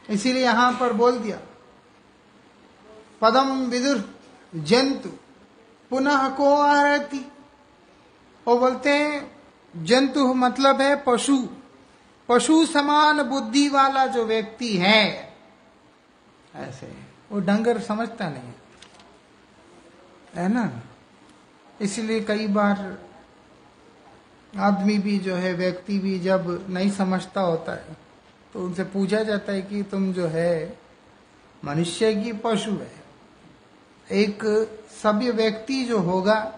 इसीलिए 0.10 0.43
यहाँ 0.43 0.78
पर 0.80 0.93
बोल 0.93 1.17
दिया, 1.19 1.39
पदम 3.21 3.65
विदुर 3.65 4.19
जंतु, 4.56 5.10
पुनः 5.89 6.30
को 6.30 6.56
आरती। 6.56 7.32
वो 8.47 8.58
बोलते 8.58 8.89
हैं, 8.89 9.41
जंतु 9.76 10.34
मतलब 10.34 10.82
है 10.82 11.04
पशु। 11.04 11.47
पशु 12.30 12.65
समान 12.65 13.23
बुद्धि 13.23 13.67
वाला 13.69 14.06
जो 14.06 14.26
व्यक्ति 14.26 14.78
है, 14.78 15.34
ऐसे। 16.56 16.88
वो 17.32 17.39
डंगर 17.39 17.80
समझता 17.82 18.30
नहीं 18.30 18.52
है 20.36 20.47
ना? 20.47 20.71
इसलिए 21.82 22.21
कई 22.21 22.47
बार 22.47 22.97
आदमी 24.59 24.97
भी 24.97 25.17
जो 25.19 25.35
है, 25.35 25.53
व्यक्ति 25.53 25.99
भी 25.99 26.19
जब 26.19 26.65
नहीं 26.69 26.91
समझता 26.91 27.41
होता 27.41 27.71
है 27.71 27.97
तो 28.53 28.65
उनसे 28.65 28.83
पूछा 28.83 29.23
जाता 29.23 29.51
है 29.51 29.61
कि 29.61 29.83
तुम 29.83 30.13
जो 30.13 30.27
है, 30.27 30.79
मनुष्य 31.65 32.13
की 32.15 32.33
पशु 32.33 32.71
है। 32.71 32.91
एक 34.11 34.43
सभ्य 35.03 35.31
व्यक्ति 35.31 35.83
जो 35.83 35.99
होगा, 35.99 36.53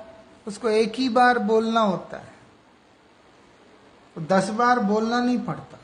उसको 0.48 0.70
एक 0.70 0.96
ही 0.96 1.10
बार 1.10 1.40
बोलना 1.40 1.80
होता 1.80 2.18
है। 2.18 2.34
तो 4.16 4.22
दस 4.22 4.50
बार 4.50 4.80
बोलना 4.80 5.20
नहीं 5.20 5.40
पड़ता। 5.40 5.78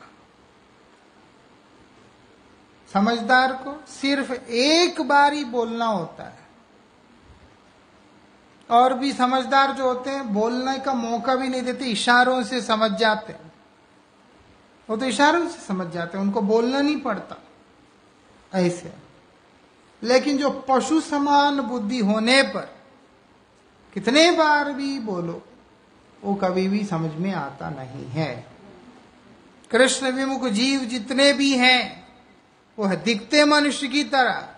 समझदार 2.92 3.52
को 3.52 3.80
सिर्फ़ 3.86 4.32
एक 4.50 5.00
बार 5.02 5.32
ही 5.32 5.44
बोलना 5.44 5.86
होता 5.86 6.24
है। 6.24 6.41
और 8.72 8.94
भी 8.94 9.12
समझदार 9.12 9.72
जो 9.72 9.84
होते 9.84 10.10
हैं, 10.10 10.34
बोलने 10.34 10.78
का 10.78 10.94
मौका 10.94 11.34
भी 11.34 11.48
नहीं 11.48 11.62
देते, 11.62 11.84
इशारों 11.84 12.42
से 12.42 12.60
समझ 12.60 12.90
जाते 12.90 13.32
वो 14.90 14.96
तो 14.96 15.06
इशारों 15.06 15.48
से 15.48 15.60
समझ 15.60 15.92
जाते 15.92 16.18
उनको 16.18 16.40
बोलना 16.40 16.80
नहीं 16.80 17.00
पड़ता। 17.00 17.36
ऐसे। 18.54 18.92
लेकिन 20.02 20.38
जो 20.38 20.50
पशु 20.50 21.00
समान 21.00 21.60
बुद्धि 21.60 21.98
होने 21.98 22.42
पर, 22.42 22.76
कितने 23.94 24.30
बार 24.30 24.72
भी 24.72 24.98
बोलो, 24.98 25.42
वो 26.24 26.34
कभी 26.34 26.68
भी 26.68 26.84
समझ 26.84 27.12
में 27.12 27.32
आता 27.32 27.70
नहीं 27.70 28.06
है। 28.06 28.46
कृष्ण 29.70 30.10
विमुख 30.10 30.46
जीव 30.46 30.80
जितने 30.80 31.32
भी 31.32 31.56
हैं, 31.56 32.08
वो 32.78 32.86
है 32.86 33.02
दिखते 33.02 33.44
मनुष्य 33.44 33.88
की 33.88 34.04
तरह। 34.04 34.48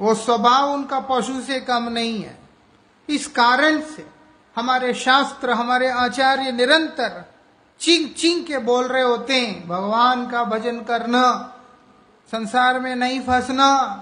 वो 0.00 0.14
स्वभाव 0.14 0.72
उनका 0.72 1.00
पशु 1.00 1.40
से 1.40 1.60
कम 1.60 1.88
नहीं 1.88 2.22
है। 2.22 2.39
इस 3.10 3.26
कारण 3.26 3.80
से 3.80 4.10
हमारे 4.56 4.94
शास्त्र, 4.94 5.50
हमारे 5.50 5.90
आचार्य 5.90 6.52
निरंतर 6.52 7.32
चिंग 7.80 8.14
चिंग 8.14 8.46
के 8.46 8.58
बोल 8.58 8.84
रहे 8.84 9.02
होते 9.02 9.34
हैं, 9.34 9.68
भगवान 9.68 10.30
का 10.30 10.44
भजन 10.44 10.80
करना, 10.80 11.56
संसार 12.30 12.80
में 12.80 12.96
नहीं 12.96 13.20
फंसना, 13.20 13.96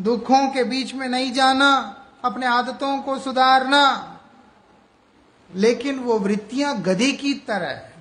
दुखों 0.00 0.50
के 0.50 0.64
बीच 0.64 0.94
में 0.94 1.08
नहीं 1.08 1.32
जाना, 1.32 1.96
अपने 2.24 2.46
आदतों 2.46 2.98
को 2.98 3.18
सुधारना। 3.18 4.16
लेकिन 5.54 5.98
वो 5.98 6.18
वृत्तियाँ 6.18 6.82
गधे 6.82 7.12
की 7.12 7.34
तरह 7.34 7.66
है। 7.66 7.94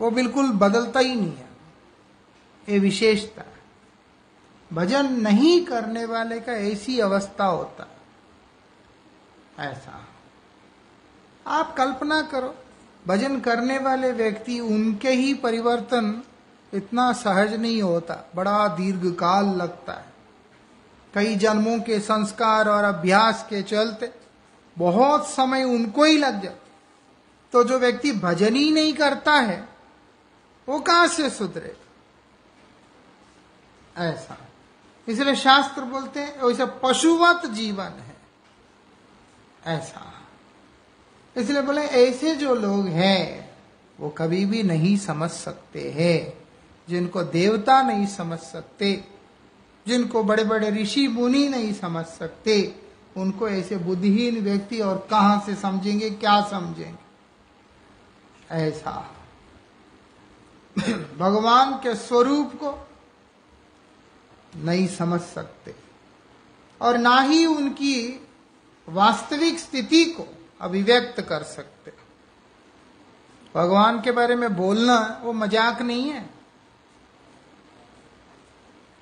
वो 0.00 0.10
बिल्कुल 0.10 0.50
बदलता 0.50 1.00
ही 1.00 1.14
नहीं 1.14 1.36
है। 1.36 1.48
ये 2.68 2.78
विशेषता 2.78 3.42
भजन 4.72 5.12
नहीं 5.12 5.64
करने 5.64 6.04
वाले 6.04 6.40
का 6.40 6.52
ऐसी 6.52 7.00
अवस्था 7.00 7.44
होता 7.44 7.95
ऐसा। 9.58 10.06
आप 11.46 11.74
कल्पना 11.76 12.22
करो, 12.22 12.54
भजन 13.06 13.40
करने 13.40 13.78
वाले 13.78 14.12
व्यक्ति, 14.12 14.60
उनके 14.60 15.10
ही 15.10 15.34
परिवर्तन 15.34 16.22
इतना 16.74 17.12
सहज 17.12 17.54
नहीं 17.54 17.82
होता, 17.82 18.30
बड़ा 18.34 18.68
दीर्घ 18.68 19.14
काल 19.14 19.46
लगता 19.46 19.92
है। 19.92 20.12
कई 21.14 21.36
जन्मों 21.36 21.78
के 21.80 22.00
संस्कार 22.00 22.68
और 22.68 22.84
अभ्यास 22.84 23.46
के 23.50 23.62
चलते 23.62 24.12
बहुत 24.78 25.26
समय 25.26 25.64
उनको 25.64 26.04
ही 26.04 26.16
लग 26.18 26.42
जाता 26.42 26.62
तो 27.52 27.64
जो 27.64 27.78
व्यक्ति 27.78 28.12
भजन 28.12 28.54
ही 28.54 28.70
नहीं 28.70 28.92
करता 28.92 29.32
है, 29.32 29.68
वो 30.68 30.80
कहाँ 30.80 31.06
से 31.06 31.30
सुधरे? 31.30 31.76
ऐसा। 33.96 34.38
इसलिए 35.08 35.34
शास्त्र 35.34 35.82
बोलते 35.82 36.20
हैं, 36.20 36.42
वैसे 36.42 36.66
पशुवत 36.66 37.46
जीवन 37.46 37.84
है। 37.84 38.05
ऐसा। 39.66 40.12
इसलिए 41.36 41.62
बोले, 41.62 41.82
ऐसे 41.82 42.34
जो 42.34 42.54
लोग 42.54 42.86
हैं, 42.86 43.56
वो 44.00 44.08
कभी 44.10 44.46
भी 44.46 44.62
नहीं 44.62 44.96
समझ 44.96 45.30
सकते 45.30 45.90
हैं। 45.90 46.46
जिनको 46.88 47.22
देवता 47.22 47.82
नहीं 47.82 48.06
समझ 48.06 48.38
सकते, 48.38 49.04
जिनको 49.86 50.24
बड़े 50.24 50.44
बड़े 50.44 50.70
ऋषि 50.70 51.08
मुनि 51.08 51.48
नहीं 51.48 51.72
समझ 51.72 52.04
सकते, 52.04 52.82
उनको 53.16 53.48
ऐसे 53.48 53.76
बुद्धिहीन 53.76 54.44
व्यक्ति 54.44 54.80
और 54.80 55.06
कहाँ 55.10 55.42
से 55.46 55.54
समझेंगे, 55.54 56.10
क्या 56.10 56.48
समझेंगे? 56.48 57.06
ऐसा। 58.50 59.16
भगवान 61.18 61.72
के 61.72 61.94
स्वरूप 61.94 62.54
को 62.54 62.88
नहीं 64.56 64.88
समझ 64.88 65.20
सकते। 65.20 65.74
और 66.80 66.98
ना 66.98 67.20
ही 67.20 67.46
उनकी 67.46 68.25
वास्तविक 68.88 69.58
स्थिति 69.58 70.04
को 70.04 70.26
अभिव्यक्त 70.60 71.20
कर 71.20 71.42
सकते। 71.42 71.92
भगवान 73.54 74.00
के 74.00 74.12
बारे 74.12 74.34
में 74.36 74.56
बोलना 74.56 75.20
वो 75.24 75.32
मज़ाक 75.32 75.82
नहीं 75.82 76.10
है। 76.10 76.20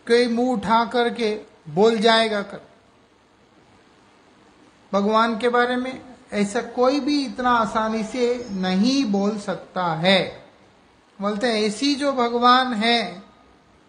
कोई 0.06 0.28
मुँह 0.28 0.52
उठा 0.52 0.84
करके 0.84 1.34
बोल 1.68 1.98
जाएगा 1.98 2.42
कर। 2.42 2.60
भगवान 4.92 5.38
के 5.38 5.48
बारे 5.48 5.76
में 5.76 6.00
ऐसा 6.32 6.62
कोई 6.62 7.00
भी 7.00 7.24
इतना 7.24 7.50
आसानी 7.50 8.02
से 8.04 8.46
नहीं 8.50 9.04
बोल 9.04 9.38
सकता 9.38 9.84
है। 9.94 10.44
बोलते 11.20 11.46
हैं, 11.46 11.62
ऐसी 11.62 11.94
जो 11.94 12.12
भगवान 12.12 12.72
है, 12.74 13.22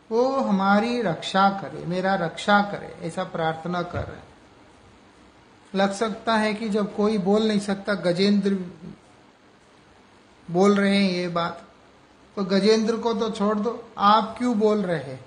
वो 0.10 0.30
हमारी 0.36 1.02
रक्षा 1.02 1.50
करे, 1.50 1.86
मेरा 1.86 2.16
रक्षा 2.16 2.62
करे, 2.62 2.96
ऐसा 3.08 3.24
प्रार्थना 3.24 3.82
कर 3.82 4.04
रहे 4.04 4.35
लग 5.76 5.94
सकता 5.94 6.36
है 6.36 6.54
कि 6.54 6.70
जब 6.70 6.96
कोई 6.96 7.18
बोल 7.18 7.48
नहीं 7.48 7.60
सकता, 7.60 7.94
गजेंद्र 7.94 8.54
बोल 10.52 10.76
रहे 10.76 10.98
हैं 10.98 11.12
ये 11.12 11.28
बात 11.28 11.62
तो 12.36 12.44
गजेंद्र 12.44 12.98
को 12.98 13.14
तो 13.14 13.30
छोड़ 13.30 13.60
दो। 13.60 13.90
आप 13.98 14.36
क्यों 14.38 14.60
बोल 14.60 14.78
रहे 14.78 14.98
हैं? 14.98 15.26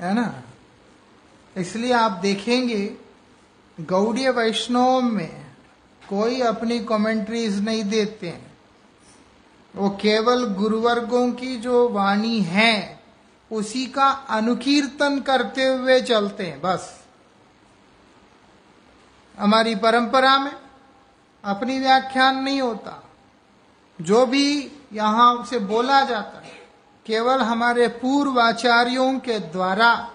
है 0.00 0.14
ना? 0.14 0.42
इसलिए 1.56 1.92
आप 1.92 2.10
देखेंगे, 2.10 2.96
गौड़ीय 3.80 4.30
वैष्णव 4.30 5.00
में 5.00 5.46
कोई 6.08 6.40
अपनी 6.40 6.80
कमेंट्रीज 6.80 7.64
नहीं 7.64 7.84
देते 7.84 8.28
हैं। 8.28 8.58
वो 9.76 9.90
केवल 9.90 10.54
गुरुवर्गों 10.54 11.32
की 11.32 11.56
जो 11.56 11.88
वाणी 11.88 12.40
है, 12.40 13.00
उसी 13.52 13.86
का 13.86 14.06
अनुकीर्तन 14.06 15.20
करते 15.20 15.64
हुए 15.64 16.00
चलते 16.00 16.46
हैं, 16.46 16.60
बस। 16.60 16.99
हमारी 19.40 19.74
परंपरा 19.74 20.38
में 20.38 20.52
अपनी 21.44 21.78
व्याख्यान 21.78 22.42
नहीं 22.42 22.60
होता। 22.60 23.04
जो 24.00 24.26
भी 24.26 24.72
यहाँ 24.92 25.44
से 25.44 25.58
बोला 25.58 26.04
जाता 26.04 26.38
है, 26.38 26.68
केवल 27.06 27.40
हमारे 27.40 27.88
पूर्वाचार्यों 27.88 29.18
के 29.18 29.38
द्वारा 29.38 30.10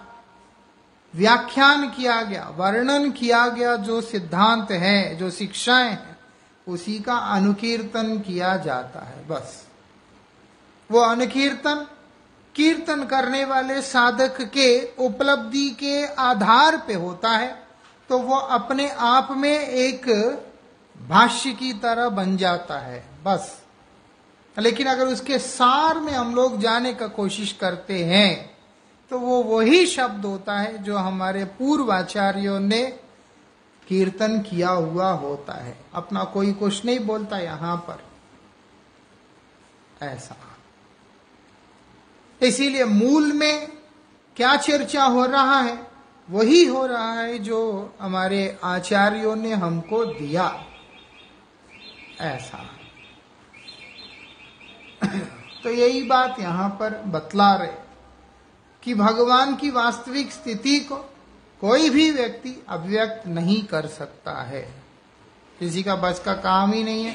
व्याख्यान 1.14 1.90
किया 1.90 2.22
गया, 2.22 2.48
वर्णन 2.56 3.10
किया 3.10 3.48
गया 3.48 3.76
जो 3.76 4.00
सिद्धांत 4.00 4.70
है, 4.70 5.16
जो 5.16 5.30
शिक्षाएँ 5.30 5.90
हैं, 5.90 6.16
उसी 6.68 6.98
का 6.98 7.14
अनुकीर्तन 7.14 8.18
किया 8.18 8.56
जाता 8.56 9.00
है, 9.00 9.28
बस। 9.28 9.66
वो 10.90 11.00
अनुकीर्तन, 11.00 11.86
कीर्तन 12.54 13.04
करने 13.04 13.44
वाले 13.44 13.82
साधक 13.82 14.40
के 14.40 14.94
उपलब्धि 14.98 15.70
के 15.70 16.06
आधार 16.06 16.76
पे 16.76 16.94
होता 16.94 17.30
है। 17.30 17.65
तो 18.08 18.18
वो 18.18 18.36
अपने 18.36 18.88
आप 18.90 19.28
में 19.30 19.58
एक 19.58 20.06
भाष्य 21.08 21.52
की 21.52 21.72
तरह 21.72 22.08
बन 22.08 22.36
जाता 22.36 22.78
है, 22.78 23.04
बस। 23.24 23.62
लेकिन 24.56 24.86
अगर 24.86 25.06
उसके 25.06 25.38
सार 25.38 25.98
में 26.00 26.12
हम 26.12 26.34
लोग 26.34 26.58
जाने 26.60 26.92
का 26.94 27.06
कोशिश 27.06 27.52
करते 27.52 28.04
हैं 28.04 28.56
तो 29.10 29.18
वो 29.18 29.42
वही 29.42 29.86
शब्द 29.86 30.24
होता 30.24 30.58
है 30.58 30.82
जो 30.82 30.96
हमारे 30.96 31.44
पूर्व 31.44 31.92
आचार्यों 31.92 32.60
ने 32.60 32.82
कीर्तन 33.88 34.40
किया 34.40 34.68
हुआ 34.68 35.10
होता 35.10 35.52
है। 35.52 35.78
अपना 35.94 36.24
कोई 36.24 36.52
कुछ 36.52 36.84
नहीं 36.84 36.98
बोलता 37.00 37.38
यहाँ 37.38 37.76
पर। 37.76 38.04
ऐसा। 40.06 40.36
इसीलिए 42.42 42.84
मूल 42.84 43.32
में 43.32 43.68
क्या 44.36 44.56
चर्चा 44.56 45.04
हो 45.04 45.26
रहा 45.26 45.60
है? 45.60 45.95
वही 46.30 46.64
हो 46.64 46.86
रहा 46.86 47.20
है 47.20 47.38
जो 47.38 47.94
हमारे 48.00 48.58
आचार्यों 48.64 49.36
ने 49.36 49.52
हमको 49.52 50.04
दिया। 50.04 50.64
ऐसा। 52.20 52.70
तो 55.62 55.70
यही 55.70 56.02
बात 56.02 56.40
यहाँ 56.40 56.68
पर 56.68 57.02
बतला 57.06 57.54
रहे 57.54 57.72
कि 58.82 58.94
भगवान 58.94 59.56
की 59.56 59.70
वास्तविक 59.70 60.32
स्थिति 60.32 60.80
को 60.80 60.96
कोई 61.60 61.90
भी 61.90 62.10
व्यक्ति 62.10 62.64
अभिव्यक्त 62.68 63.26
नहीं 63.26 63.62
कर 63.62 63.86
सकता 63.86 64.42
है। 64.42 64.62
किसी 65.58 65.82
का 65.82 65.96
बस 65.96 66.20
का 66.20 66.32
काम 66.32 66.72
ही 66.72 66.84
नहीं 66.84 67.04
है 67.04 67.14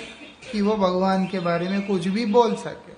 कि 0.52 0.62
वो 0.62 0.76
भगवान 0.76 1.28
के 1.28 1.40
बारे 1.40 1.70
में 1.70 1.88
कुछ 1.88 2.08
भी 2.08 2.26
बोल 2.26 2.56
सके। 2.56 2.94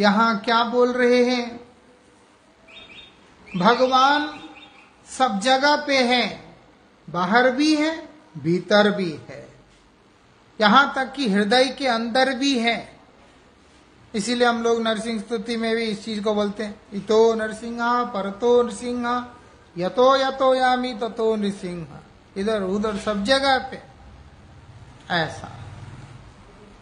यहाँ 0.00 0.38
क्या 0.38 0.64
बोल 0.64 0.92
रहे 0.92 1.24
हैं? 1.24 1.67
भगवान 3.56 4.40
सब 5.18 5.40
जगह 5.40 5.76
पे 5.76 6.02
है, 6.02 6.56
बाहर 7.10 7.50
भी 7.50 7.76
है, 7.76 8.08
भीतर 8.38 8.90
भी 8.90 9.20
है। 9.28 9.48
यहाँ 10.60 10.92
तक 10.94 11.12
कि 11.12 11.28
हृदय 11.28 11.68
के 11.68 11.86
अंदर 11.86 12.34
भी 12.34 12.58
है। 12.58 12.98
इसीलिए 14.14 14.48
हम 14.48 14.62
लोग 14.62 14.82
नरसिंह 14.82 15.20
स्तुति 15.20 15.56
में 15.56 15.76
भी 15.76 15.84
इस 15.84 16.04
चीज़ 16.04 16.22
को 16.22 16.34
बोलते 16.34 16.64
हैं, 16.64 16.80
इतो 16.92 17.34
नरसिंहा, 17.34 18.04
परतो 18.04 18.62
नृसिंहा 18.62 19.34
यतो 19.78 20.16
यतो 20.16 20.54
यामी 20.54 20.94
ततो 20.94 21.36
नृसिंह। 21.36 21.86
इधर 22.36 22.62
उधर 22.62 22.96
सब 22.96 23.24
जगह 23.24 23.58
पे। 23.58 23.82
ऐसा। 25.10 25.52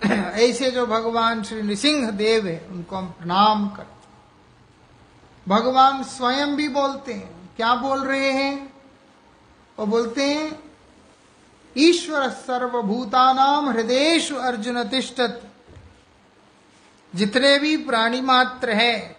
ऐसे 0.33 0.71
जो 0.71 0.87
भगवान 0.87 1.43
श्री 1.43 1.63
नृसिंह 1.63 2.11
देव 2.11 2.47
है, 2.47 2.67
उनको 2.71 2.97
हम 2.97 3.07
प्रणाम 3.07 3.69
करते 3.69 3.96
भगवान 5.47 6.03
स्वयं 6.03 6.55
भी 6.57 6.69
बोलते 6.69 7.13
हैं। 7.13 7.51
क्या 7.57 7.75
बोल 7.75 8.05
रहे 8.05 8.31
हैं? 8.33 8.73
वो 9.79 9.87
बोलते 9.87 10.25
हैं, 10.25 10.59
ईश्वर 11.77 12.29
सर्वभूतानाम 12.31 13.69
हृदय 13.69 14.19
अर्जुन 14.41 14.83
तिष्ठत। 14.85 15.43
जितने 17.15 17.59
भी 17.59 17.77
प्राणी 17.77 18.21
मात्र 18.21 18.71
है, 18.71 19.17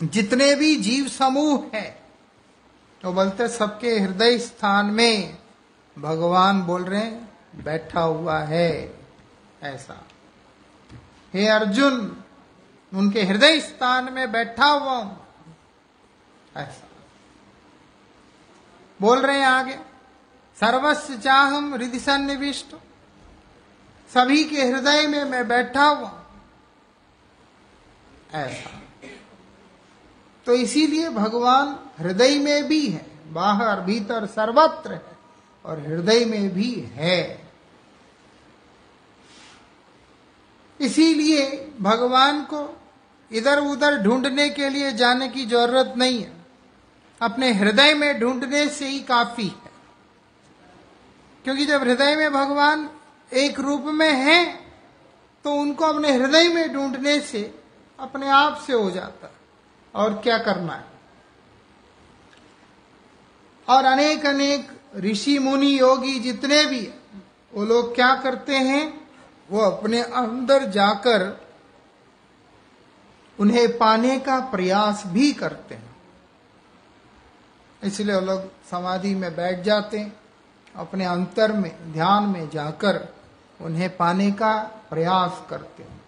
जितने 0.00 0.54
भी 0.54 0.74
जीव 0.76 1.08
समूह 1.08 1.70
है 1.74 1.86
तो 3.02 3.12
बोलते 3.12 3.48
सबके 3.48 3.98
हृदय 3.98 4.38
स्थान 4.38 4.86
में 4.86 5.38
भगवान 5.96 6.62
बोल 6.62 6.84
रहे 6.84 7.00
हैं, 7.00 7.28
बैठा 7.64 8.00
हुआ 8.00 8.38
है, 8.38 8.98
ऐसा। 9.62 10.06
हे 11.34 11.46
अर्जुन 11.48 12.24
उनके 12.94 13.22
हृदय 13.22 13.60
स्थान 13.60 14.12
में 14.12 14.32
बैठा 14.32 14.66
हुआ 14.66 14.92
हूँ। 14.92 15.26
ऐसा। 16.56 16.88
बोल 19.00 19.18
रहे 19.18 19.38
हैं 19.38 19.46
आगे, 19.46 19.78
सर्वस्व 20.60 21.16
चाहम 21.16 21.74
हृदय 21.74 21.98
सन्निविष्ट, 21.98 22.74
सभी 24.14 24.44
के 24.44 24.62
हृदय 24.62 25.06
में 25.06 25.24
मैं 25.24 25.48
बैठा 25.48 25.84
हुआ 25.84 26.24
ऐसा। 28.32 28.70
तो 30.46 30.54
इसीलिए 30.54 31.08
भगवान 31.08 31.78
हृदय 31.98 32.38
में 32.38 32.64
भी 32.64 32.86
है, 32.86 33.32
बाहर, 33.32 33.80
भीतर 33.80 34.26
सर्वत्र 34.26 34.92
है 34.92 35.18
और 35.64 35.80
हृदय 35.80 36.24
में 36.24 36.48
भी 36.50 36.72
है। 36.74 37.48
इसीलिए 40.80 41.72
भगवान 41.80 42.44
को 42.44 42.77
इधर 43.30 43.60
उधर 43.60 43.96
ढूँढने 44.02 44.48
के 44.50 44.68
लिए 44.68 44.92
जाने 44.92 45.28
की 45.28 45.44
ज़रूरत 45.46 45.94
नहीं 45.96 46.22
है। 46.22 46.32
अपने 47.20 47.52
हृदय 47.52 47.94
में 47.94 48.20
ढूँढने 48.20 48.68
से 48.68 48.88
ही 48.88 49.00
काफ़ी 49.00 49.46
है। 49.46 49.70
क्योंकि 51.44 51.66
जब 51.66 51.82
हृदय 51.82 52.16
में 52.16 52.32
भगवान 52.32 52.88
एक 53.32 53.58
रूप 53.60 53.84
में 53.84 54.12
है 54.12 54.44
तो 55.44 55.52
उनको 55.52 55.84
अपने 55.84 56.12
हृदय 56.12 56.48
में 56.48 56.72
ढूँढने 56.72 57.18
से 57.20 57.42
अपने 57.98 58.28
आप 58.28 58.62
से 58.66 58.72
हो 58.72 58.90
जाता 58.90 59.30
और 59.94 60.14
क्या 60.14 60.38
करना 60.38 60.72
है? 60.72 60.84
और 63.68 63.84
अनेक 63.84 64.26
अनेक 64.26 64.70
ऋषि, 64.96 65.38
मुनि, 65.38 65.78
योगी 65.80 66.18
जितने 66.18 66.64
भी 66.66 66.80
वो 67.52 67.64
लोग 67.64 67.94
क्या 67.94 68.14
करते 68.14 68.54
हैं? 68.54 69.08
वो 69.50 69.60
अपने 69.60 70.02
अंदर 70.02 70.64
जाकर 70.64 71.47
उन्हें 73.40 73.78
पाने 73.78 74.18
का 74.18 74.40
प्रयास 74.40 75.02
भी 75.06 75.32
करते 75.32 75.74
हैं। 75.74 75.96
इसलिए 77.84 78.14
वो 78.14 78.20
लोग 78.20 78.66
समाधि 78.70 79.14
में 79.14 79.36
बैठ 79.36 79.60
जाते 79.60 79.98
हैं, 79.98 80.20
अपने 80.76 81.04
अंतर 81.04 81.52
में, 81.52 81.92
ध्यान 81.92 82.24
में 82.24 82.50
जाकर 82.50 83.14
उन्हें 83.60 83.96
पाने 83.96 84.30
का 84.30 84.62
प्रयास 84.90 85.44
करते 85.50 85.82
हैं। 85.82 86.00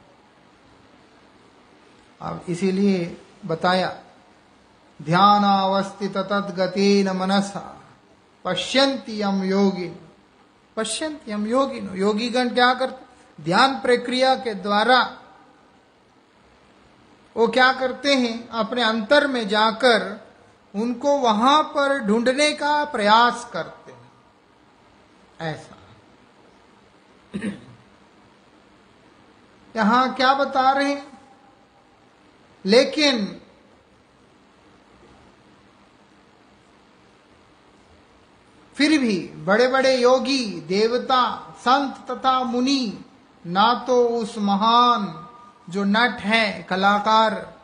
अब 2.21 2.45
इसीलिए 2.49 3.21
बताया 3.47 3.97
ध्यान 5.03 5.45
अवस्थित 5.45 6.17
तत् 6.17 6.57
गति 6.57 7.05
न 7.05 7.11
मनसा 7.11 7.81
पश्यंती 8.45 9.23
यम 9.23 9.43
योगिन। 9.43 9.97
पश्यंती 10.77 11.33
यम 11.33 11.47
योगिन। 11.47 11.91
योगीगण 11.95 12.49
क्या 12.49 12.75
करते 12.75 13.43
ध्यान 13.45 13.81
प्रक्रिया 13.81 14.35
के 14.35 14.55
द्वारा 14.55 15.20
वो 17.41 17.49
क्या 17.49 17.73
करते 17.73 18.15
हैं, 18.15 18.49
अपने 18.49 18.83
अंतर 18.83 19.27
में 19.27 19.49
जाकर 19.49 20.29
उनको 20.75 21.19
वहाँ 21.19 21.63
पर 21.63 21.99
ढूँढने 21.99 22.53
का 22.53 22.85
प्रयास 22.85 23.51
करते 23.53 23.93
हैं। 23.93 24.13
ऐसा। 25.41 25.77
यहाँ 29.77 30.15
क्या 30.15 30.35
बता 30.35 30.71
रहे 30.71 30.95
हैं? 30.95 31.19
लेकिन 32.65 33.41
फिर 38.75 39.01
भी 39.01 39.19
बड़े 39.19 39.69
बड़े 39.69 39.97
योगी, 39.97 40.61
देवता, 40.61 41.55
संत 41.59 42.11
तथा 42.11 42.45
मुनि, 42.45 43.05
ना 43.47 43.75
तो 43.75 44.09
उस 44.09 44.39
महान 44.39 45.27
जो 45.71 45.85
नट 45.85 46.21
है, 46.21 46.63
कलाकार, 46.63 47.61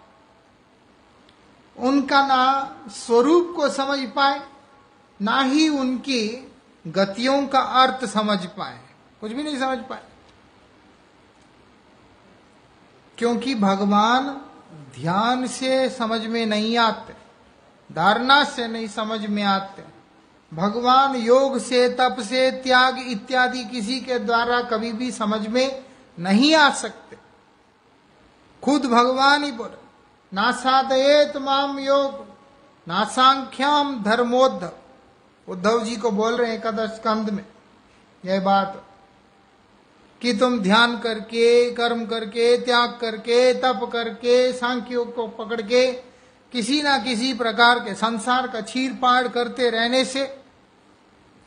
उनका 1.77 2.27
ना 2.27 2.77
स्वरूप 2.89 3.53
को 3.57 3.69
समझ 3.69 3.99
पाए, 3.99 4.47
ना 5.23 5.41
ही 5.41 5.69
उनकी 5.69 6.53
गतियों 6.87 7.47
का 7.47 7.59
अर्थ 7.59 8.07
समझ 8.07 8.47
पाए। 8.47 8.81
कुछ 9.21 9.33
भी 9.33 9.43
नहीं 9.43 9.59
समझ 9.59 9.79
पाए। 9.79 10.05
क्योंकि 13.19 13.55
भगवान 13.55 14.29
ध्यान 15.01 15.47
से 15.47 15.91
समझ 15.91 16.27
में 16.27 16.47
नहीं 16.47 16.79
आते, 16.79 17.15
धारणा 17.95 18.45
से 18.45 18.69
नहीं 18.69 18.89
समझ 18.89 19.27
में 19.27 19.43
आते। 19.43 19.85
भगवान 20.55 21.17
योग 21.17 21.59
से, 21.59 21.89
तप 21.89 22.17
से, 22.21 22.51
त्याग 22.51 22.99
इत्यादि 22.99 23.65
किसी 23.65 24.01
के 24.01 24.19
द्वारा 24.19 24.63
कभी 24.63 24.93
भी 24.93 25.11
समझ 25.11 25.47
में 25.47 25.85
नहीं 26.19 26.55
आ 26.55 26.71
सकते। 26.71 27.26
खुद 28.63 28.87
भगवान 28.87 29.45
ही 29.45 29.51
बोले। 29.53 29.85
ना 30.33 30.51
साधयेत 30.53 31.37
माम 31.37 31.79
योग 31.79 32.25
ना 32.87 33.05
सांख्याम 33.07 34.03
धर्मोद्धव 34.03 34.73
उद्धव 35.49 35.83
जी 35.85 35.97
को 35.97 36.11
बोल 36.11 36.37
रहे 36.37 36.51
हैं 36.51 36.59
एकादश 36.59 36.91
स्कंद 36.91 37.31
में, 37.31 37.45
यह 38.25 38.41
बात, 38.41 38.83
कि 40.23 40.33
तुम 40.35 40.59
ध्यान 40.59 40.97
करके, 40.99 41.71
कर्म 41.71 42.05
करके, 42.07 42.57
त्याग 42.59 42.99
करके, 43.01 43.53
तप 43.55 43.89
करके, 43.93 44.53
सांख्यों 44.53 45.05
को 45.07 45.27
पकड़ 45.29 45.61
के, 45.63 45.87
किसी 46.53 46.81
ना 46.83 46.97
किसी 46.99 47.33
प्रकार 47.35 47.79
के 47.79 47.95
संसार 47.95 48.47
का 48.49 48.61
छीर 48.61 48.93
पाड़ 48.93 49.27
करते 49.29 49.71
रहने 49.71 50.05
से, 50.05 50.23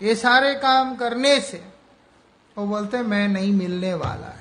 ये 0.02 0.16
सारे 0.16 0.54
काम 0.56 0.96
करने 0.96 1.40
से, 1.42 1.64
वो 2.58 2.66
बोलते 2.66 3.02
मैं 3.04 3.28
नहीं 3.28 3.54
मिलने 3.54 3.94
वाला 3.94 4.28
है। 4.28 4.39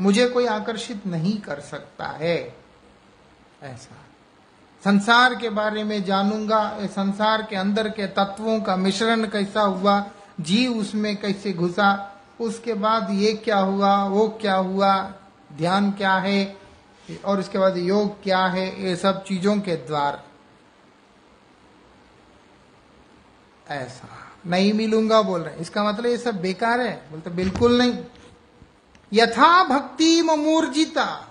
मुझे 0.00 0.26
कोई 0.28 0.46
आकर्षित 0.46 1.06
नहीं 1.06 1.38
कर 1.40 1.60
सकता 1.60 2.06
है। 2.06 2.54
ऐसा। 3.62 3.96
संसार 4.84 5.34
के 5.34 5.50
बारे 5.50 5.84
में 5.84 6.04
जानूँगा 6.04 6.86
संसार 6.86 7.42
के 7.42 7.56
अंदर 7.56 7.88
के 7.88 8.06
तत्वों 8.06 8.60
का 8.60 8.76
मिश्रण 8.76 9.26
कैसा 9.26 9.60
हुआ, 9.60 10.04
जीव 10.40 10.78
उसमें 10.78 11.16
कैसे 11.16 11.52
घुसा, 11.52 12.12
उसके 12.40 12.74
बाद 12.74 13.10
ये 13.10 13.32
क्या 13.34 13.58
हुआ, 13.58 14.04
वो 14.04 14.28
क्या 14.40 14.54
हुआ, 14.54 15.12
ध्यान 15.52 15.90
क्या 15.92 16.14
है, 16.14 16.56
और 17.24 17.40
उसके 17.40 17.58
बाद 17.58 17.76
योग 17.76 18.22
क्या 18.22 18.46
है, 18.46 18.82
ये 18.82 18.96
सब 18.96 19.24
चीज़ों 19.24 19.58
के 19.60 19.76
द्वार। 19.76 20.22
ऐसा। 23.68 24.08
नहीं 24.46 24.72
मिलूँगा 24.72 25.22
बोल 25.22 25.40
रहे 25.40 25.56
इसका 25.56 25.84
मतलब 25.84 26.06
ये 26.06 26.18
सब 26.18 26.40
बेकार 26.40 26.80
है, 26.80 27.02
बोलते 27.10 27.30
बिल्कुल 27.30 27.78
नहीं। 27.78 27.92
यथा 29.12 29.64
भक्ति 29.64 30.22
मूर्जिता 30.22 31.22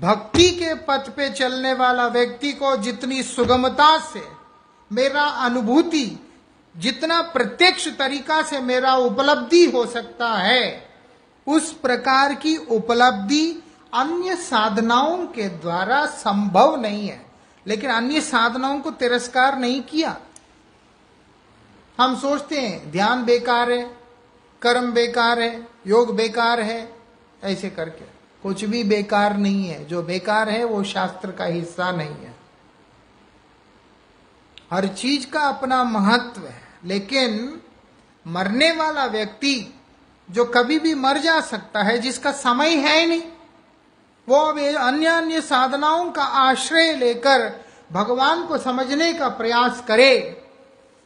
भक्ति 0.00 0.50
के 0.50 0.74
पथ 0.74 1.10
पे 1.10 1.30
चलने 1.30 1.72
वाला 1.72 2.06
व्यक्ति 2.06 2.52
को 2.52 2.76
जितनी 2.76 3.22
सुगमता 3.22 3.98
से, 3.98 4.22
मेरा 4.92 5.22
अनुभूति, 5.22 6.30
जितना 6.76 7.22
प्रत्यक्ष 7.22 7.88
तरीका 7.88 8.42
से 8.42 8.60
मेरा 8.60 8.94
उपलब्धि 8.94 9.70
हो 9.70 9.86
सकता 9.86 10.28
है, 10.28 10.90
उस 11.46 11.72
प्रकार 11.72 12.34
की 12.34 12.56
उपलब्धि 12.56 13.62
अन्य 13.94 14.36
साधनाओं 14.36 15.26
के 15.26 15.48
द्वारा 15.48 16.06
संभव 16.06 16.80
नहीं 16.80 17.08
है। 17.08 17.26
लेकिन 17.66 17.90
अन्य 17.90 18.20
साधनाओं 18.20 18.80
को 18.80 18.90
तिरस्कार 18.90 19.58
नहीं 19.58 19.82
किया। 19.82 20.16
हम 22.00 22.16
सोचते 22.16 22.60
हैं, 22.60 22.90
ध्यान 22.90 23.24
बेकार 23.24 23.70
है 23.70 24.03
कर्म 24.64 24.92
बेकार 24.92 25.40
है, 25.40 25.66
योग 25.86 26.16
बेकार 26.16 26.60
है, 26.60 26.96
ऐसे 27.44 27.70
करके। 27.70 28.04
कुछ 28.42 28.64
भी 28.64 28.84
बेकार 28.84 29.36
नहीं 29.36 29.68
है। 29.68 29.84
जो 29.84 30.02
बेकार 30.02 30.48
है, 30.48 30.64
वो 30.64 30.84
शास्त्र 30.84 31.30
का 31.30 31.44
हिस्सा 31.44 31.92
नहीं 31.92 32.14
है। 32.14 32.34
हर 34.72 34.86
चीज़ 34.86 35.26
का 35.30 35.40
अपना 35.40 35.84
महत्व 35.84 36.40
है, 36.40 36.62
लेकिन 36.84 37.60
मरने 38.26 38.72
वाला 38.72 39.06
व्यक्ति 39.06 39.80
जो 40.30 40.44
कभी 40.44 40.78
भी 40.78 40.94
मर 40.94 41.18
जा 41.18 41.40
सकता 41.40 41.82
है, 41.82 41.98
जिसका 41.98 42.32
समय 42.32 42.74
है 42.74 43.06
नहीं, 43.06 43.22
वो 44.28 44.36
अब 44.36 44.58
अन्य 44.58 45.06
अन्य 45.06 45.40
साधनाओं 45.40 46.10
का 46.10 46.22
आश्रय 46.22 46.92
लेकर 46.92 47.64
भगवान 47.92 48.46
को 48.46 48.58
समझने 48.58 49.12
का 49.12 49.28
प्रयास 49.28 49.84
करे 49.88 50.43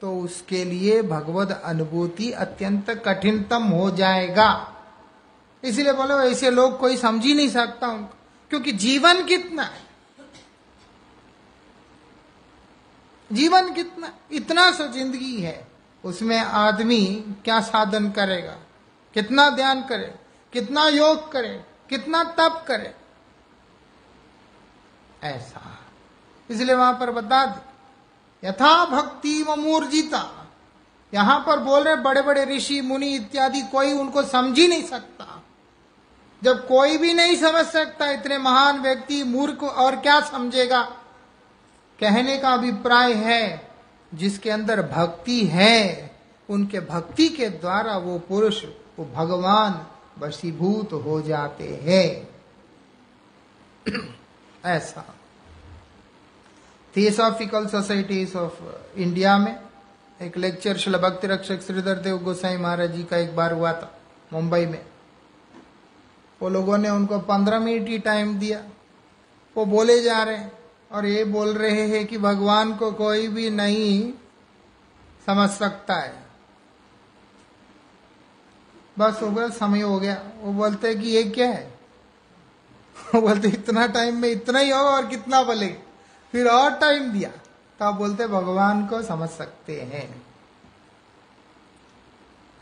तो 0.01 0.19
उसके 0.21 0.65
लिए 0.65 1.03
भगवत 1.03 1.63
अनुभूति 1.65 2.31
अत्यंत 2.33 2.91
कठिनतम 2.91 3.63
हो 3.63 3.91
जाएगा। 3.91 4.75
इसलिए 5.65 5.93
बोले, 5.93 6.15
ऐसे 6.15 6.51
लोग 6.51 6.79
कोई 6.79 6.97
समझ 6.97 7.25
ही 7.25 7.35
नहीं 7.35 7.49
सकता 7.49 7.89
उनको, 7.89 8.15
क्योंकि 8.51 8.73
जीवन 8.73 9.25
कितना 9.25 9.63
है? 9.63 9.87
जीवन 13.33 13.73
कितना, 13.73 14.13
इतना 14.33 14.71
सो 14.71 14.89
ज़िंदगी 14.89 15.41
है, 15.41 15.67
उसमें 16.05 16.39
आदमी 16.39 17.25
क्या 17.45 17.61
साधन 17.61 18.11
करेगा? 18.11 18.57
कितना 19.15 19.51
ध्यान 19.51 19.83
करे, 19.83 20.15
कितना 20.53 20.89
योग 20.89 21.33
करे, 21.33 21.65
कितना 21.89 22.25
तप 22.25 22.65
करे? 22.69 22.95
ऐसा। 25.23 25.79
इसलिए 26.51 26.75
वहाँ 26.75 26.93
पर 26.93 27.11
बता 27.11 27.45
दे 27.47 27.68
यथा 28.45 28.85
भक्ति 28.85 29.45
मूर्जिता 29.59 30.35
यहाँ 31.15 31.45
पर 31.47 31.59
बोल 31.59 31.83
रहे 31.83 31.97
बड़े 31.97 32.23
बड़े 32.23 32.45
ऋषि, 32.45 32.81
मुनि 32.81 33.07
इत्यादि 33.07 33.63
कोई 33.63 33.93
उनको 33.93 34.23
समझ 34.23 34.59
ही 34.59 34.69
नहीं 34.69 34.83
सकता। 34.83 35.43
जब 36.45 36.69
कोई 36.69 36.97
भी 36.97 37.15
नहीं 37.15 37.37
समझ 37.37 37.67
सकता, 37.67 38.11
इतने 38.11 38.39
महान 38.39 38.81
व्यक्ति 38.81 39.25
मूर्ख 39.25 39.63
और 39.63 39.97
क्या 39.97 40.21
समझेगा? 40.21 40.83
कहने 42.01 42.39
का 42.39 42.49
अभिप्राय 42.49 43.13
है, 43.13 43.71
जिसके 44.15 44.51
अंदर 44.51 44.83
भक्ति 44.83 45.47
है, 45.47 46.17
उनके 46.51 46.81
भक्ति 46.81 47.29
के 47.29 47.49
द्वारा 47.49 47.97
वो 47.97 48.19
पुरुष, 48.19 48.65
वो 48.99 49.05
भगवान 49.15 49.87
वशीभूत 50.19 50.93
हो 50.93 51.23
जाते 51.23 51.81
हैं। 51.83 52.29
ऐसा। 54.65 55.18
थियोसॉफिकल 56.99 57.67
सोसाइटीज 57.67 58.37
ऑफ़ 58.37 58.53
इंडिया 58.97 59.39
में 59.39 59.61
एक 60.23 60.37
लेक्चर 60.37 60.77
शिल 60.77 60.97
भक्ति 60.97 61.27
रक्षक 61.27 61.61
श्रीधर 61.61 61.95
देव 61.95 62.19
गोसाई 62.19 62.57
महाराज 62.57 62.93
जी 62.93 63.05
का 63.05 63.17
एक 63.17 63.37
बार 63.37 63.53
हुआ 63.53 63.73
था, 63.73 63.99
मुंबई 64.33 64.67
में। 64.67 64.85
वो 66.43 66.49
लोगों 66.49 66.79
ने 66.79 66.91
उनको 66.91 67.19
पंद्रह 67.19 67.59
मिनट 67.59 67.89
ही 67.89 67.99
टाइम 67.99 68.39
दिया। 68.39 68.65
वो 69.57 69.65
बोले 69.65 70.03
जा 70.03 70.23
रहे 70.23 70.37
हैं 70.37 70.53
और 70.93 71.07
ये 71.07 71.25
बोल 71.25 71.49
रहे 71.49 71.87
हैं 71.87 72.07
कि 72.07 72.19
भगवान 72.19 72.77
को 72.77 72.93
कोई 72.93 73.29
भी 73.29 73.51
नहीं 73.51 74.13
समझ 75.27 75.51
सकता 75.51 75.95
है। 75.95 76.27
बस 78.99 79.23
हो 79.23 79.31
गया, 79.31 79.49
समय 79.49 79.81
हो 79.81 80.01
गया। 80.01 80.23
वो 80.41 80.53
बोलते 80.53 80.95
कि 80.95 81.09
ये 81.09 81.25
क्या 81.25 81.49
है? 81.49 81.79
वो 83.15 83.21
बोलते 83.21 83.49
इतना 83.49 83.87
टाइम 83.87 84.17
में 84.17 84.29
इतना 84.29 84.59
ही 84.59 84.71
होगा 84.71 84.91
और 84.91 85.07
कितना 85.07 85.43
बोले 85.43 85.89
फिर 86.33 86.49
और 86.49 86.75
टाइम 86.75 87.13
दिया। 87.13 87.31
तो 87.79 87.85
आप 87.85 87.95
बोलते 87.95 88.27
भगवान 88.27 88.87
को 88.87 89.03
समझ 89.03 89.31
सकते 89.31 89.81
हैं। 89.81 90.23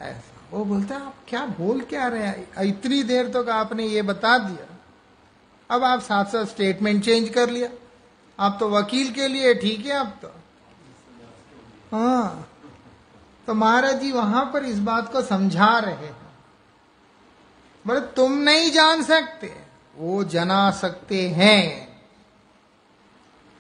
ऐसा। 0.01 0.33
वो 0.51 0.65
बोलता 0.65 0.97
आप 0.97 1.15
क्या 1.29 1.47
बोल 1.47 1.81
क्या 1.81 2.07
रहे 2.07 2.27
हैं? 2.27 2.49
इतनी 2.63 3.03
देर 3.03 3.27
तक 3.27 3.33
तो 3.33 3.53
आपने 3.53 3.87
ये 3.87 4.03
बता 4.03 4.39
दिया। 4.39 4.79
अब 5.71 5.85
आप 5.85 6.01
साथ 6.01 6.25
साथ 6.25 6.45
स्टेटमेंट 6.45 7.05
चेंज 7.05 7.29
कर 7.29 7.51
लिया। 7.51 7.69
आप 8.41 8.57
तो 8.61 8.71
वकील 8.71 9.13
के 9.13 9.29
लिए 9.29 9.55
ठीक 9.55 9.87
है 9.87 9.93
अब 9.93 10.19
तो। 10.23 10.29
हाँ। 11.93 12.53
तो 13.47 13.55
महाराज 13.55 14.01
जी 14.01 14.13
वहाँ 14.13 14.51
पर 14.53 14.65
इस 14.65 14.79
बात 14.79 15.13
को 15.13 15.23
समझा 15.23 15.79
रहे 15.79 15.95
हैं। 15.95 16.17
बोले, 17.87 18.01
तुम 18.01 18.33
नहीं 18.33 18.71
जान 18.71 19.03
सकते। 19.03 19.63
वो 19.97 20.25
जना 20.25 20.71
सकते 20.71 21.29
हैं। 21.29 21.86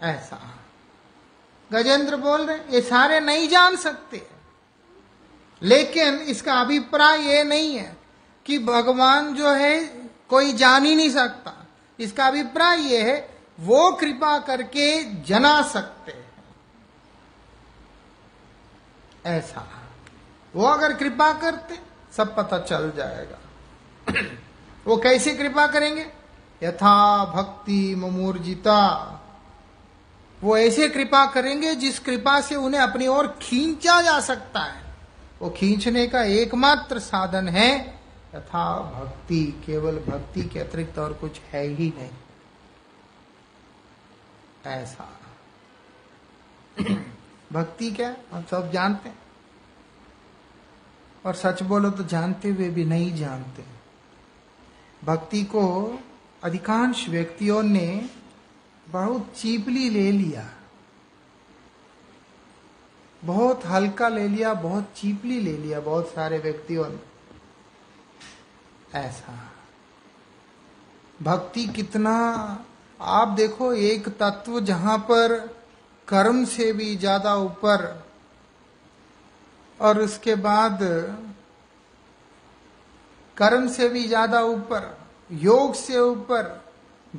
ऐसा। 0.02 0.54
गजेंद्र 1.72 2.16
बोल 2.16 2.46
रहे 2.46 2.56
ये 2.56 2.80
सारे 2.80 3.20
नहीं 3.20 3.48
जान 3.48 3.76
सकते। 3.76 4.26
लेकिन 5.62 6.14
इसका 6.14 6.54
अभिप्राय 6.54 7.20
ये 7.20 7.44
नहीं 7.44 7.76
है 7.76 7.96
कि 8.46 8.58
भगवान 8.58 9.34
जो 9.34 9.50
है, 9.50 9.86
कोई 10.30 10.52
जान 10.52 10.84
ही 10.84 10.94
नहीं 10.94 11.10
सकता। 11.10 11.66
इसका 12.00 12.26
अभिप्राय 12.26 12.80
ये 12.80 13.12
है, 13.12 13.38
वो 13.60 13.92
कृपा 13.92 14.38
करके 14.38 15.14
जना 15.14 15.62
सकते 15.62 16.12
हैं। 16.12 16.32
ऐसा। 19.26 19.82
वो 20.54 20.66
अगर 20.66 20.94
कृपा 20.94 21.32
करते, 21.32 21.80
सब 22.16 22.36
पता 22.36 22.58
चल 22.58 22.92
जाएगा। 22.96 23.38
वो 24.86 24.96
कैसे 24.96 25.34
कृपा 25.34 25.66
करेंगे? 25.66 26.12
यथा 26.62 27.24
भक्ति 27.24 27.94
ममूर्जिता। 27.94 29.12
वो 30.46 30.56
ऐसे 30.56 30.88
कृपा 30.88 31.26
करेंगे 31.26 31.74
जिस 31.74 31.98
कृपा 31.98 32.40
से 32.40 32.54
उन्हें 32.54 32.80
अपनी 32.80 33.06
ओर 33.06 33.38
खींचा 33.42 34.02
जा 34.02 34.20
सकता 34.20 34.60
है। 34.60 34.94
वो 35.42 35.50
खींचने 35.50 36.06
का 36.06 36.22
एकमात्र 36.22 36.98
साधन 36.98 37.48
है 37.48 37.88
तथा 38.34 38.80
भक्ति, 38.80 39.62
केवल 39.66 39.96
भक्ति 39.98 40.42
के 40.42 40.60
अतिरिक्त 40.60 40.98
और 40.98 41.12
कुछ 41.12 41.40
है 41.40 41.66
ही 41.66 41.92
नहीं। 41.98 42.10
ऐसा। 44.66 45.20
भक्ति 47.52 47.90
क्या? 47.90 48.16
हम 48.32 48.44
सब 48.50 48.72
जानते 48.72 49.08
हैं। 49.08 49.18
और 51.26 51.34
सच 51.34 51.62
बोलो 51.62 51.90
तो 51.90 52.04
जानते 52.04 52.48
हुए 52.48 52.68
भी 52.68 52.84
नहीं 52.84 53.14
जानते। 53.14 53.64
भक्ति 55.04 55.44
को 55.44 55.98
अधिकांश 56.42 57.08
व्यक्तियों 57.08 57.62
ने 57.62 58.10
बहुत 58.86 59.32
चीपली 59.36 59.88
ले 59.90 60.10
लिया। 60.12 60.42
बहुत 63.22 63.64
हल्का 63.66 64.08
ले 64.08 64.28
लिया, 64.28 64.52
बहुत 64.54 64.92
चीपली 64.96 65.40
ले 65.40 65.56
लिया 65.56 65.80
बहुत 65.80 66.08
सारे 66.08 66.38
व्यक्तियों 66.38 66.88
ने। 66.88 66.98
ऐसा। 68.98 69.38
भक्ति 71.22 71.66
कितना, 71.66 72.12
आप 73.00 73.28
देखो 73.28 73.72
एक 73.72 74.08
तत्व 74.08 74.60
जहाँ 74.60 74.98
पर 74.98 75.36
कर्म 76.08 76.44
से 76.44 76.72
भी 76.72 76.96
ज़्यादा 76.96 77.34
ऊपर 77.34 78.04
और 79.80 79.98
उसके 80.00 80.34
बाद 80.34 80.78
कर्म 83.36 83.68
से 83.68 83.88
भी 83.88 84.06
ज़्यादा 84.08 84.40
ऊपर, 84.42 84.96
योग 85.30 85.74
से 85.74 85.98
ऊपर 86.00 86.65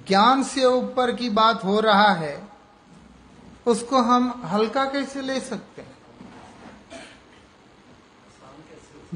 ज्ञान 0.07 0.43
से 0.43 0.65
ऊपर 0.65 1.15
की 1.15 1.29
बात 1.29 1.63
हो 1.63 1.79
रहा 1.79 2.13
है, 2.13 2.47
उसको 3.65 3.97
हम 3.97 4.41
हल्का 4.45 4.85
कैसे 4.85 5.21
ले 5.21 5.39
सकते 5.39 5.81
हैं? 5.81 5.97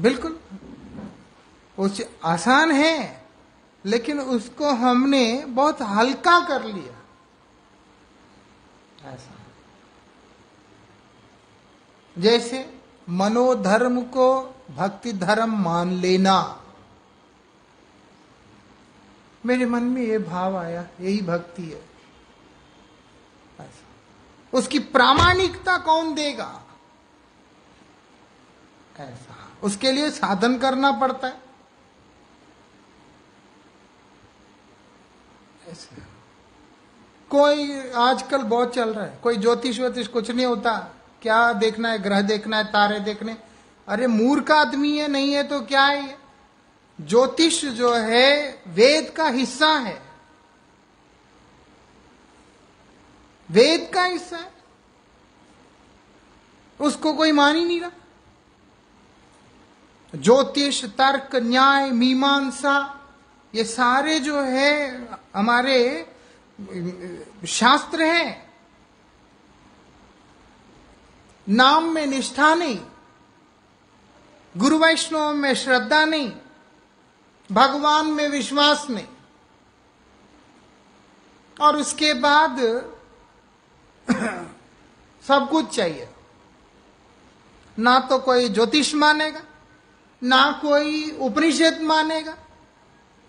बिल्कुल। 0.00 0.40
उस 1.78 2.02
आसान 2.24 2.72
है, 2.72 3.24
लेकिन 3.84 4.20
उसको 4.20 4.70
हमने 4.70 5.44
बहुत 5.46 5.82
हल्का 5.82 6.46
कर 6.46 6.64
लिया। 6.64 6.98
ऐसा। 9.12 9.34
जैसे 12.18 12.78
मनोधर्म 13.08 14.00
को 14.00 14.54
भक्ति 14.76 15.12
धर्म 15.12 15.58
मान 15.58 15.90
लेना। 15.90 16.61
मेरे 19.46 19.66
मन 19.66 19.82
में 19.82 20.02
ये 20.02 20.18
भाव 20.18 20.56
आया, 20.56 20.86
यही 21.00 21.22
भक्ति 21.22 21.62
है। 21.62 21.92
उसकी 24.54 24.78
प्रामाणिकता 24.78 25.78
कौन 25.78 26.14
देगा? 26.14 26.62
ऐसा। 29.00 29.48
उसके 29.62 29.92
लिए 29.92 30.10
साधन 30.10 30.58
करना 30.58 30.92
पड़ता 30.92 31.28
है। 31.28 31.40
ऐसा। 35.68 35.96
कोई 37.30 37.90
आजकल 37.90 38.42
बहुत 38.42 38.74
चल 38.74 38.94
रहा 38.94 39.04
है। 39.04 39.18
कोई 39.22 39.36
ज्योतिष 39.36 39.78
व्योतिष 39.78 40.06
कुछ 40.06 40.30
नहीं 40.30 40.46
होता। 40.46 40.94
क्या 41.22 41.52
देखना 41.52 41.88
है? 41.88 42.02
ग्रह 42.02 42.22
देखना 42.22 42.56
है? 42.56 42.64
तारे 42.64 43.00
देखने। 43.00 43.38
अरे, 43.88 44.06
मूर्ख 44.06 44.50
आदमी 44.50 44.98
है, 44.98 45.08
नहीं 45.08 45.32
है 45.32 45.42
तो 45.42 45.60
क्या 45.60 45.84
है? 45.84 46.21
ज्योतिष 47.06 47.64
जो 47.64 47.94
है, 47.94 48.62
वेद 48.66 49.10
का 49.10 49.28
हिस्सा 49.28 49.68
है। 49.68 50.02
वेद 53.50 53.90
का 53.94 54.04
हिस्सा 54.04 54.36
है। 54.36 54.52
उसको 56.80 57.12
कोई 57.12 57.32
मान 57.32 57.56
ही 57.56 57.64
नहीं 57.64 57.80
रहा। 57.80 57.90
ज्योतिष, 60.16 60.84
तर्क, 60.84 61.36
न्याय, 61.36 61.90
मीमांसा, 61.90 63.08
ये 63.54 63.64
सारे 63.64 64.20
जो 64.20 64.42
है, 64.42 65.08
हमारे, 65.36 66.12
शास्त्र 67.46 68.02
हैं। 68.02 68.54
नाम 71.48 71.84
में 71.84 72.06
निष्ठा 72.06 72.54
नहीं। 72.54 72.80
गुरु 74.56 74.78
वैष्णव 74.78 75.32
में 75.32 75.54
श्रद्धा 75.54 76.04
नहीं। 76.04 76.32
भगवान 77.52 78.06
में 78.06 78.28
विश्वास 78.28 78.86
नहीं। 78.90 79.06
और 81.60 81.76
उसके 81.76 82.14
बाद 82.14 82.58
सब 85.28 85.48
कुछ 85.50 85.76
चाहिए। 85.76 86.08
ना 87.78 87.98
तो 87.98 88.18
कोई 88.18 88.48
ज्योतिष 88.48 88.94
मानेगा, 88.94 89.40
ना 90.22 90.52
कोई 90.62 91.10
उपनिषद 91.10 91.80
मानेगा, 91.82 92.36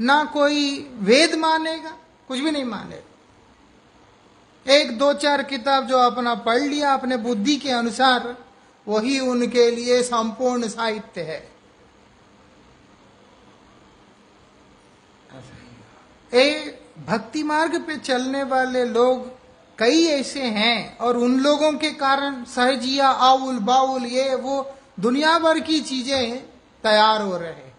ना 0.02 0.24
कोई 0.24 0.90
वेद 0.94 1.36
मानेगा, 1.36 1.98
कुछ 2.28 2.40
भी 2.40 2.52
नहीं 2.52 2.66
मानेगा। 2.66 3.10
एक 4.74 4.98
दो 4.98 5.14
चार 5.14 5.44
किताब 5.44 5.88
जो 5.88 5.98
अपना 5.98 6.36
पढ़ 6.36 6.60
लिया 6.60 6.94
अपने 6.94 7.18
बुद्धि 7.18 7.56
के 7.56 7.70
अनुसार, 7.70 8.38
वही 8.88 9.20
उनके 9.20 9.72
लिए 9.72 10.04
संपूर्ण 10.04 10.68
साहित्य 10.68 11.22
है। 11.22 11.53
ए, 16.34 16.80
भक्ति 17.08 17.44
मार्ग 17.44 17.76
पे 17.82 17.98
चलने 17.98 18.44
वाले 18.44 18.86
लोग 18.86 19.28
कई 19.78 20.06
ऐसे 20.06 20.42
हैं 20.42 20.98
और 20.98 21.18
उन 21.18 21.40
लोगों 21.40 21.72
के 21.74 21.92
कारण 21.92 22.44
सहजिया 22.46 23.08
आउल 23.08 23.60
बाउल 23.62 24.06
ये 24.06 24.36
वो 24.36 24.66
दुनिया 25.00 25.38
भर 25.40 25.60
की 25.60 25.80
चीज़ें 25.82 26.40
तैयार 26.84 27.22
हो 27.22 27.38
रहे 27.38 27.50
हैं। 27.50 27.72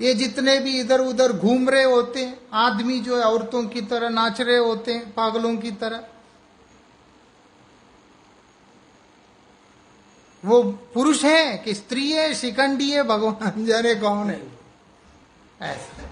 ये 0.00 0.12
जितने 0.14 0.58
भी 0.58 0.78
इधर 0.80 1.00
उधर 1.00 1.32
घूम 1.32 1.68
रहे 1.68 1.84
होते 1.84 2.20
हैं, 2.20 2.38
आदमी 2.52 2.98
जो 3.00 3.16
है 3.16 3.24
औरतों 3.24 3.62
की 3.64 3.80
तरह 3.82 4.08
नाच 4.08 4.40
रहे 4.40 4.56
होते 4.56 4.92
हैं, 4.92 5.12
पागलों 5.14 5.56
की 5.56 5.70
तरह 5.72 6.02
वो 10.46 10.62
पुरुष 10.62 11.24
है 11.24 11.58
कि 11.58 11.74
स्त्री 11.74 12.12
है, 12.12 12.34
शिकंडी 12.34 12.90
है, 12.90 13.02
भगवान 13.02 13.66
जाने 13.66 13.94
कौन 13.94 14.30
है? 14.30 14.58
ऐसा। 15.62 16.08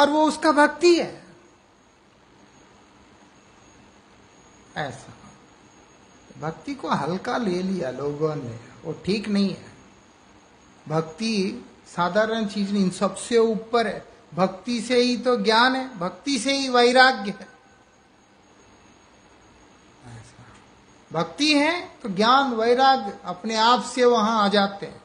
और 0.00 0.10
वो 0.10 0.24
उसका 0.24 0.52
भक्ति 0.52 0.96
है। 0.96 1.24
ऐसा। 4.76 5.14
भक्ति 6.40 6.74
को 6.74 6.88
हल्का 6.88 7.36
ले 7.36 7.62
लिया 7.62 7.90
लोगों 7.90 8.36
ने। 8.36 8.58
वो 8.84 8.92
ठीक 9.04 9.28
नहीं 9.28 9.50
है। 9.50 9.72
भक्ति 10.88 11.64
साधारण 11.96 12.46
चीज़ 12.46 12.72
नहीं, 12.72 12.90
सबसे 12.90 13.38
ऊपर 13.38 13.86
है। 13.86 14.08
भक्ति 14.34 14.80
से 14.80 14.96
ही 14.96 15.16
तो 15.16 15.36
ज्ञान 15.36 15.76
है, 15.76 15.98
भक्ति 15.98 16.38
से 16.38 16.56
ही 16.56 16.68
वैराग्य 16.68 17.30
है। 17.30 17.48
भक्ति 21.12 21.52
है 21.54 21.80
तो 22.02 22.08
ज्ञान 22.08 22.52
वैराग्य 22.52 23.18
अपने 23.24 23.56
आप 23.56 23.82
से 23.84 24.04
वहाँ 24.04 24.42
आ 24.44 24.48
जाते 24.48 24.86
हैं। 24.86 25.00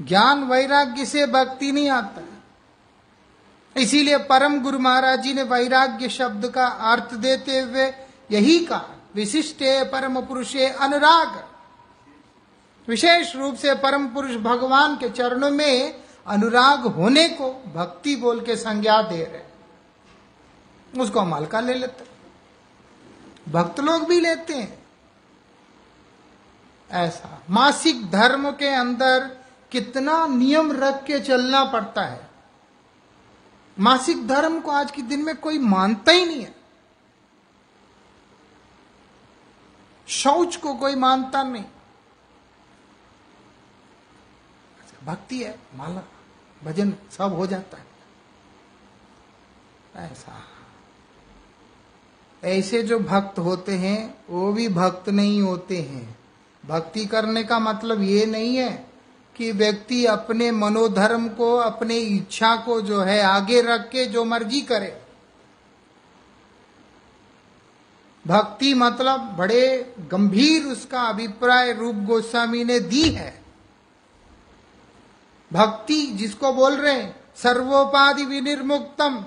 ज्ञान 0.00 0.44
वैराग्य 0.44 1.06
से 1.06 1.26
भक्ति 1.26 1.72
नहीं 1.72 1.90
आता। 1.90 2.22
इसीलिए 3.76 4.18
परम 4.18 4.60
गुरु 4.60 4.78
महाराज 4.78 5.20
जी 5.20 5.32
ने 5.34 5.42
वैराग्य 5.42 6.08
शब्द 6.08 6.48
का 6.48 6.66
अर्थ 6.92 7.14
देते 7.14 7.58
हुए 7.58 7.86
यही 8.30 8.58
कहा, 8.58 8.84
विशिष्ट 9.14 9.58
परम 9.92 10.20
पुरुषे 10.20 10.68
अनुराग। 10.68 11.44
विशेष 12.88 13.34
रूप 13.36 13.54
से 13.54 13.74
परम 13.74 14.06
पुरुष 14.08 14.36
भगवान 14.36 14.96
के 14.96 15.08
चरणों 15.08 15.50
में 15.50 16.02
अनुराग 16.26 16.86
होने 16.86 17.28
को 17.28 17.50
भक्ति 17.74 18.16
बोल 18.16 18.40
के 18.40 18.56
संज्ञा 18.56 19.00
दे 19.02 19.24
रहे 19.24 21.00
उसको 21.00 21.20
हम 21.20 21.34
हल्का 21.34 21.60
ले 21.60 21.74
लेते 21.74 22.04
भक्त 23.52 23.80
लोग 23.80 24.08
भी 24.08 24.20
लेते 24.20 24.54
हैं। 24.54 24.77
ऐसा। 26.90 27.42
मासिक 27.50 28.10
धर्म 28.10 28.50
के 28.50 28.68
अंदर 28.68 29.38
कितना 29.70 30.26
नियम 30.26 30.72
रख 30.72 31.04
के 31.04 31.20
चलना 31.20 31.64
पड़ता 31.64 32.02
है। 32.02 32.30
मासिक 33.80 34.26
धर्म 34.28 34.60
को 34.60 34.70
आज 34.70 34.90
के 34.90 35.02
दिन 35.02 35.24
में 35.24 35.36
कोई 35.36 35.58
मानता 35.58 36.12
ही 36.12 36.24
नहीं 36.24 36.42
है। 36.42 36.54
शौच 40.08 40.56
को 40.56 40.74
कोई 40.74 40.94
मानता 40.94 41.42
नहीं। 41.42 41.64
भक्ति 45.04 45.42
है, 45.42 45.58
माला, 45.74 46.02
भजन 46.64 46.94
सब 47.10 47.34
हो 47.34 47.46
जाता 47.46 47.78
है। 47.78 47.86
ऐसा। 49.96 50.42
ऐसे 52.44 52.82
जो 52.82 52.98
भक्त 52.98 53.38
होते 53.38 53.74
हैं, 53.74 54.24
वो 54.30 54.52
भी 54.52 54.68
भक्त 54.68 55.08
नहीं 55.08 55.42
होते 55.42 55.82
हैं। 55.82 56.17
भक्ति 56.68 57.04
करने 57.06 57.42
का 57.44 57.58
मतलब 57.58 58.02
ये 58.02 58.24
नहीं 58.26 58.56
है 58.56 58.70
कि 59.36 59.50
व्यक्ति 59.52 60.04
अपने 60.06 60.50
मनोधर्म 60.52 61.28
को, 61.28 61.56
अपने 61.56 61.98
इच्छा 61.98 62.54
को 62.56 62.80
जो 62.80 63.00
है 63.00 63.20
आगे 63.22 63.60
रख 63.62 63.88
के 63.88 64.04
जो 64.06 64.24
मर्ज़ी 64.24 64.60
करे। 64.60 64.96
भक्ति 68.24 68.72
मतलब 68.74 69.20
बड़े 69.38 69.94
गंभीर 70.10 70.64
उसका 70.64 71.02
अभिप्राय 71.02 71.72
रूप 71.72 71.96
गोस्वामी 72.06 72.64
ने 72.64 72.78
दी 72.80 73.02
है। 73.02 73.32
भक्ति 75.50 76.00
जिसको 76.14 76.52
बोल 76.52 76.74
रहे 76.74 76.94
हैं, 76.94 77.14
सर्वोपाधि 77.36 78.24
विनिर्मुक्तम 78.24 79.24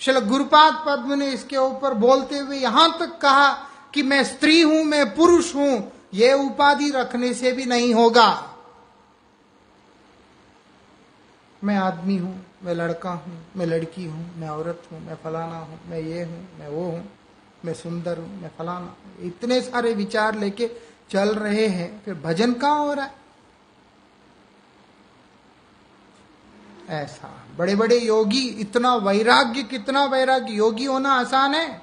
शिल 0.00 0.18
गुरुपाद 0.20 0.82
पद्म 0.86 1.18
ने 1.18 1.30
इसके 1.32 1.56
ऊपर 1.56 1.94
बोलते 1.96 2.38
हुए 2.38 2.56
यहाँ 2.56 2.90
तक 3.00 3.18
कहा 3.18 3.50
कि 3.94 4.02
मैं 4.02 4.22
स्त्री 4.24 4.60
हूँ, 4.60 4.82
मैं 4.84 5.14
पुरुष 5.14 5.54
हूँ 5.54 5.92
ये 6.14 6.32
उपाधि 6.32 6.90
रखने 6.90 7.34
से 7.34 7.52
भी 7.52 7.64
नहीं 7.64 7.94
होगा। 7.94 8.50
मैं 11.64 11.76
आदमी 11.76 12.16
हूँ, 12.16 12.46
मैं 12.62 12.74
लड़का 12.74 13.10
हूँ, 13.10 13.46
मैं 13.56 13.66
लड़की 13.66 14.04
हूँ, 14.04 14.36
मैं 14.36 14.48
औरत 14.48 14.82
हूँ, 14.92 15.06
मैं 15.06 15.14
फलाना 15.14 15.58
हूँ, 15.58 15.80
मैं 15.88 16.00
ये 16.00 16.24
हूँ, 16.24 16.58
मैं 16.58 16.68
वो 16.68 16.84
हूँ, 16.84 17.12
मैं 17.64 17.74
सुंदर 17.74 18.18
हूँ, 18.18 18.42
मैं 18.42 18.50
फलाना 18.58 18.86
हूँ। 18.86 18.96
इतने 19.20 19.60
सारे 19.60 19.94
विचार 19.94 20.34
लेके 20.34 20.70
चल 21.10 21.34
रहे 21.34 21.66
हैं, 21.66 22.04
फिर 22.04 22.14
भजन 22.14 22.54
कहाँ 22.54 22.78
हो 22.78 22.92
रहा 22.92 23.04
है? 23.04 23.14
ऐसा। 26.88 27.44
बड़े 27.56 27.74
बड़े 27.74 27.98
योगी, 27.98 28.48
इतना 28.48 28.94
वैराग्य, 28.94 29.62
कितना 29.62 30.04
वैराग्य। 30.04 30.52
योगी 30.52 30.84
होना 30.84 31.12
आसान 31.12 31.54
है? 31.54 31.82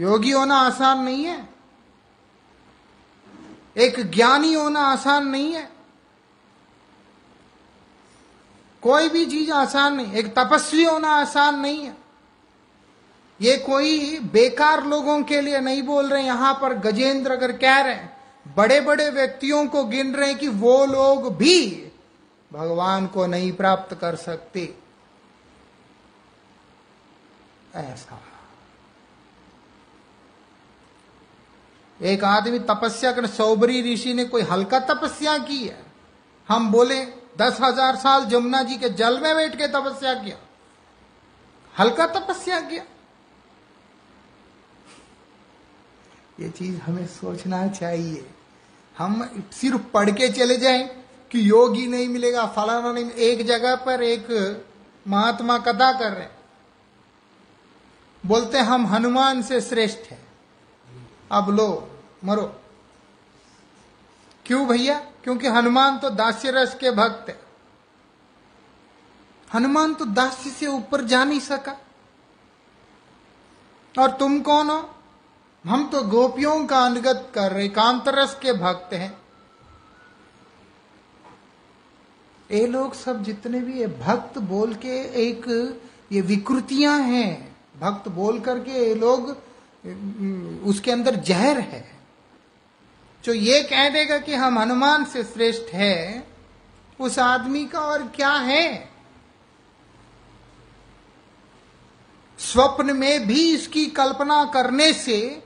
योगी 0.00 0.30
होना 0.30 0.56
आसान 0.56 1.02
नहीं 1.02 1.24
है? 1.24 1.51
एक 3.76 4.10
ज्ञानी 4.10 4.52
होना 4.52 4.80
आसान 4.80 5.26
नहीं 5.26 5.52
है। 5.52 5.68
कोई 8.82 9.08
भी 9.08 9.26
चीज़ 9.26 9.52
आसान 9.52 9.94
नहीं, 9.94 10.12
एक 10.12 10.34
तपस्वी 10.38 10.84
होना 10.84 11.08
आसान 11.08 11.60
नहीं 11.60 11.84
है। 11.84 11.96
ये 13.40 13.56
कोई 13.56 14.18
बेकार 14.18 14.84
लोगों 14.84 15.22
के 15.22 15.40
लिए 15.40 15.60
नहीं 15.60 15.82
बोल 15.82 16.08
रहे, 16.08 16.22
यहाँ 16.22 16.58
पर 16.62 16.74
गजेंद्र 16.74 17.32
अगर 17.32 17.52
कह 17.52 17.80
रहे 17.80 17.94
हैं 17.94 18.16
बड़े 18.56 18.80
बड़े 18.80 19.10
व्यक्तियों 19.10 19.66
को 19.66 19.84
गिन 19.84 20.14
रहे 20.14 20.28
हैं 20.28 20.38
कि 20.38 20.48
वो 20.48 20.84
लोग 20.86 21.36
भी 21.36 21.92
भगवान 22.52 23.06
को 23.06 23.26
नहीं 23.26 23.52
प्राप्त 23.52 23.94
कर 23.94 24.16
सकते। 24.16 24.74
ऐसा। 27.74 28.20
एक 32.02 32.24
आदमी 32.24 32.58
तपस्या 32.58 33.12
कर 33.12 33.26
सौबरी 33.26 33.94
ऋषि 33.94 34.14
ने 34.14 34.24
कोई 34.24 34.42
हल्का 34.42 34.78
तपस्या 34.78 35.38
की 35.38 35.66
है? 35.66 35.84
हम 36.48 36.70
बोले, 36.72 37.04
दस 37.38 37.58
हज़ार 37.60 37.96
साल 37.96 38.24
जमुना 38.24 38.62
जी 38.62 38.76
के 38.76 38.88
जल 38.88 39.20
में 39.20 39.34
बैठ 39.36 39.56
के 39.56 39.66
तपस्या 39.68 40.14
किया। 40.14 40.36
हल्का 41.78 42.06
तपस्या 42.06 42.60
किया। 42.60 42.84
ये 46.40 46.48
चीज़ 46.48 46.80
हमें 46.80 47.06
सोचना 47.06 47.66
चाहिए। 47.68 48.26
हम 48.98 49.22
सिर्फ़ 49.52 49.82
पढ़ 49.94 50.10
के 50.10 50.28
चले 50.28 50.56
जाएँ 50.56 50.88
कि 51.30 51.50
योगी 51.50 51.86
नहीं 51.86 52.08
मिलेगा, 52.08 52.46
फलाना 52.46 52.92
नहीं 52.92 53.10
एक 53.10 53.46
जगह 53.46 53.74
पर 53.76 54.02
एक 54.02 54.26
महात्मा 55.06 55.58
कथा 55.58 55.92
कर 55.92 56.12
रहे 56.12 56.26
बोलते 58.24 58.58
हम 58.58 58.86
हनुमान 58.86 59.42
से 59.42 59.60
श्रेष्ठ 59.60 60.10
है। 60.10 60.18
अब 61.32 61.50
लो। 61.50 61.88
मरो। 62.24 62.42
क्यों 64.46 64.66
भैया? 64.68 64.98
क्योंकि 65.24 65.48
हनुमान 65.48 65.98
तो 65.98 66.10
दास्य 66.10 66.50
रस 66.50 66.74
के 66.74 66.90
भक्त 66.90 67.28
है। 67.28 67.40
हनुमान 69.50 69.94
तो 69.94 70.04
दास्य 70.04 70.50
से 70.50 70.66
ऊपर 70.66 71.04
जा 71.04 71.24
नहीं 71.24 71.40
सका। 71.40 71.76
और 73.94 74.10
तुम 74.10 74.40
कौन 74.40 74.70
हो? 74.70 74.94
हम 75.64 75.86
तो 75.88 76.02
गोपियों 76.02 76.64
का 76.66 76.84
अनुगत 76.86 77.30
कर 77.34 77.52
रहे 77.52 77.68
कांतरस 77.68 78.34
के 78.42 78.52
भक्त 78.52 78.92
हैं। 78.92 79.16
ये 82.50 82.66
लोग 82.66 82.94
सब 82.94 83.22
जितने 83.22 83.60
भी 83.60 83.80
है 83.80 83.86
भक्त 84.00 84.38
बोल 84.38 84.74
के 84.74 84.96
एक 85.22 85.46
ये 86.12 86.20
विकृतियाँ 86.20 86.98
हैं, 87.00 87.56
भक्त 87.80 88.08
बोल 88.08 88.40
करके 88.40 88.70
ये 88.88 88.94
लोग 88.94 89.28
उसके 90.66 90.90
अंदर 90.90 91.16
जहर 91.16 91.60
है। 91.60 92.01
जो 93.24 93.32
ये 93.32 93.62
कह 93.62 93.88
देगा 93.88 94.18
कि 94.18 94.34
हम 94.34 94.58
हनुमान 94.58 95.04
से 95.04 95.24
श्रेष्ठ 95.24 95.74
है, 95.74 96.28
उस 97.00 97.18
आदमी 97.18 97.66
का 97.66 97.80
और 97.80 98.02
क्या 98.02 98.30
है? 98.30 98.92
स्वप्न 102.38 102.96
में 102.96 103.26
भी 103.26 103.54
इसकी 103.54 103.86
कल्पना 103.86 104.44
करने 104.44 104.92
से 104.92 105.42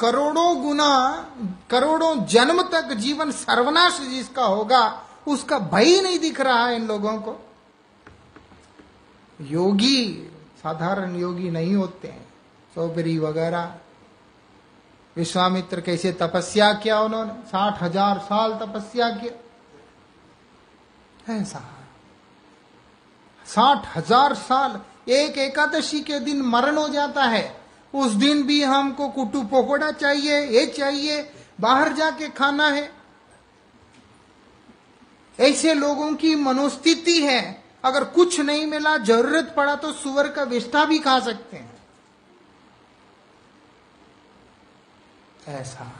करोड़ों 0.00 0.62
गुना, 0.62 1.18
करोड़ों 1.70 2.26
जन्म 2.26 2.62
तक 2.62 2.92
जीवन 2.92 3.30
सर्वनाश 3.30 4.00
जिसका 4.00 4.44
होगा, 4.44 5.06
उसका 5.26 5.58
भय 5.58 6.00
नहीं 6.00 6.18
दिख 6.18 6.40
रहा 6.40 6.66
है 6.66 6.76
इन 6.76 6.86
लोगों 6.86 7.18
को। 7.18 7.50
योगी, 9.40 10.30
साधारण 10.56 11.16
योगी 11.16 11.50
नहीं 11.50 11.74
होते 11.74 12.08
हैं, 12.08 12.28
सोबरी 12.74 13.18
वगैरह। 13.18 13.74
विश्वामित्र 15.18 15.80
कैसे 15.80 16.12
तपस्या 16.12 16.72
किया 16.74 17.00
उन्होंने? 17.00 17.32
साठ 17.46 17.82
हज़ार 17.82 18.18
साल 18.20 18.52
तपस्या 18.56 19.08
किया। 19.10 19.32
ऐसा। 21.34 21.60
साठ 23.46 23.86
हज़ार 23.96 24.34
साल, 24.34 24.80
एक 25.08 25.38
एकादशी 25.38 26.00
के 26.00 26.20
दिन 26.20 26.42
मरण 26.42 26.76
हो 26.76 26.88
जाता 26.88 27.22
है। 27.24 27.56
उस 27.94 28.12
दिन 28.12 28.42
भी 28.42 28.62
हमको 28.62 29.08
कुटू 29.08 29.42
पकोड़ा 29.44 29.90
चाहिए, 29.92 30.40
ये 30.40 30.66
चाहिए, 30.68 31.20
बाहर 31.60 31.92
जाके 31.92 32.28
खाना 32.28 32.68
है। 32.68 32.90
ऐसे 35.38 35.74
लोगों 35.74 36.12
की 36.14 36.34
मनोस्थिति 36.34 37.20
है। 37.22 37.64
अगर 37.84 38.04
कुछ 38.04 38.40
नहीं 38.40 38.66
मिला, 38.66 38.96
ज़रूरत 38.98 39.52
पड़ा 39.56 39.74
तो 39.74 39.92
सुअर 39.92 40.28
का 40.28 40.42
विष्ठा 40.42 40.84
भी 40.84 40.98
खा 40.98 41.18
सकते 41.20 41.56
हैं। 41.56 41.77
ऐसा। 45.48 45.92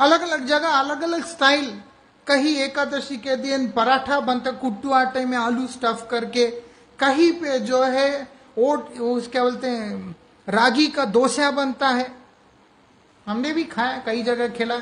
अलग 0.00 0.20
अलग 0.20 0.44
जगह 0.46 0.68
अलग 0.68 1.02
अलग 1.02 1.24
स्टाइल 1.24 1.80
कहीं 2.26 2.56
एकादशी 2.56 3.16
के 3.16 3.36
दिन 3.36 3.70
पराठा 3.70 4.20
बनता, 4.20 4.50
कुट्टू 4.50 4.92
आटे 4.92 5.24
में 5.24 5.36
आलू 5.38 5.66
स्टफ़ 5.66 6.06
करके। 6.06 6.46
कहीं 6.98 7.32
पे 7.32 7.58
जो 7.60 7.82
है, 7.82 8.28
ओट 8.58 8.94
क्या 9.30 9.42
बोलते 9.42 9.68
हैं, 9.68 10.16
रागी 10.48 10.86
का 10.88 11.04
दोसा 11.04 11.50
बनता 11.50 11.88
है। 11.88 12.10
हमने 13.26 13.52
भी 13.52 13.64
खाया, 13.64 14.02
कई 14.06 14.22
जगह 14.22 14.48
खिला। 14.48 14.80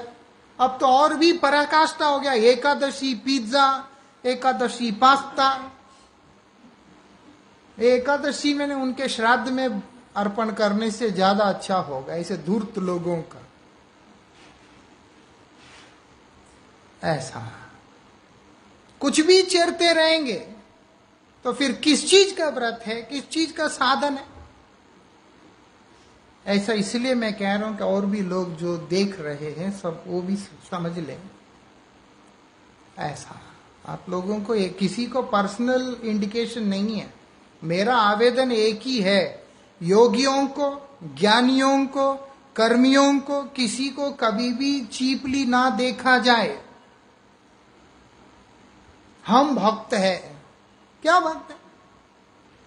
अब 0.58 0.76
तो 0.80 0.86
और 0.86 1.14
भी 1.14 1.32
पराकाष्ठा 1.32 2.06
हो 2.06 2.18
गया। 2.20 2.32
एकादशी 2.32 3.14
पिज्जा 3.14 3.66
एकादशी 4.24 4.90
पास्ता 4.92 5.48
एकादशी 7.78 8.52
मैंने 8.54 8.74
उनके 8.74 9.08
श्राद्ध 9.08 9.48
में 9.48 9.82
अर्पण 10.16 10.50
करने 10.50 10.90
से 10.90 11.10
ज़्यादा 11.10 11.44
अच्छा 11.44 11.76
होगा 11.76 12.14
ऐसे 12.14 12.36
धूर्त 12.36 12.78
लोगों 12.78 13.16
का। 13.22 13.40
ऐसा। 17.02 17.40
कुछ 19.00 19.20
भी 19.20 19.42
चेरते 19.42 19.92
रहेंगे 19.92 20.38
तो 21.44 21.52
फिर 21.52 21.72
किस 21.74 22.08
चीज़ 22.10 22.34
का 22.34 22.48
व्रत 22.48 22.82
है? 22.86 23.00
किस 23.02 23.28
चीज़ 23.28 23.52
का 23.52 23.66
साधन 23.68 24.14
है? 24.14 24.26
ऐसा 26.46 26.72
इसलिए 26.72 27.14
मैं 27.14 27.32
कह 27.34 27.54
रहा 27.54 27.68
हूँ 27.68 27.76
कि 27.76 27.84
और 27.84 28.06
भी 28.06 28.20
लोग 28.20 28.54
जो 28.56 28.76
देख 28.78 29.20
रहे 29.20 29.50
हैं, 29.50 29.70
सब 29.72 30.04
वो 30.06 30.20
भी 30.22 30.36
समझ 30.70 30.98
लें। 30.98 31.18
ऐसा। 32.98 33.40
आप 33.86 34.06
लोगों 34.08 34.40
को 34.40 34.54
एक 34.54 34.76
किसी 34.78 35.06
को 35.06 35.22
पर्सनल 35.22 35.96
इंडिकेशन 36.04 36.62
नहीं 36.62 36.98
है। 37.00 37.12
मेरा 37.62 37.96
आवेदन 37.96 38.52
एक 38.52 38.80
ही 38.82 39.00
है। 39.00 39.41
योगियों 39.82 40.46
को 40.46 40.98
ज्ञानियों 41.02 41.86
को 41.86 42.14
कर्मियों 42.56 43.20
को 43.20 43.42
किसी 43.42 43.88
को 43.88 44.10
कभी 44.10 44.52
भी 44.52 44.86
चीपली 44.86 45.44
ना 45.44 45.70
देखा 45.70 46.18
जाए। 46.18 46.66
हम 49.26 49.54
भक्त 49.54 49.94
है। 49.94 50.36
क्या 51.02 51.20
भक्त 51.20 51.50
है? 51.50 51.56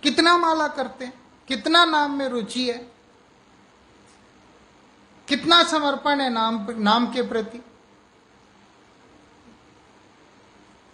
कितना 0.03 0.37
माला 0.37 0.67
करते 0.67 1.05
हैं? 1.05 1.13
कितना 1.47 1.85
नाम 1.85 2.17
में 2.17 2.27
रुचि 2.27 2.69
है? 2.69 2.77
कितना 5.27 5.63
समर्पण 5.63 6.21
है 6.21 6.29
नाम 6.29 6.67
नाम 6.69 7.13
के 7.13 7.21
प्रति? 7.21 7.61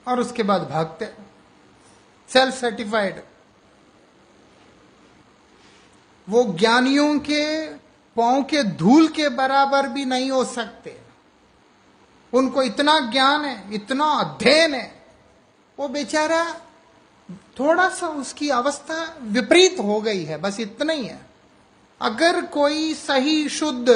और 0.07 0.19
उसके 0.19 0.43
बाद 0.43 0.61
भक्त 0.61 1.01
है। 1.01 1.17
सेल्फ 2.29 2.55
सर्टिफाइड 2.55 3.23
वो 6.29 6.43
ज्ञानियों 6.43 7.19
के 7.19 7.67
पाँव 8.15 8.43
के 8.43 8.63
धूल 8.63 9.07
के 9.07 9.29
बराबर 9.29 9.87
भी 9.87 10.05
नहीं 10.05 10.31
हो 10.31 10.45
सकते। 10.45 11.01
उनको 12.33 12.63
इतना 12.63 12.99
ज्ञान 12.99 13.45
है, 13.45 13.73
इतना 13.73 14.05
अध्ययन 14.05 14.73
है। 14.73 15.05
वो 15.79 15.87
बेचारा 15.87 16.61
थोड़ा 17.31 17.89
सा 17.89 18.07
उसकी 18.07 18.49
अवस्था 18.49 19.17
विपरीत 19.21 19.79
हो 19.79 20.01
गई 20.01 20.23
है, 20.23 20.37
बस 20.37 20.59
इतना 20.59 20.93
ही 20.93 21.05
है। 21.05 21.25
अगर 22.01 22.45
कोई 22.45 22.93
सही, 22.93 23.49
शुद्ध 23.49 23.89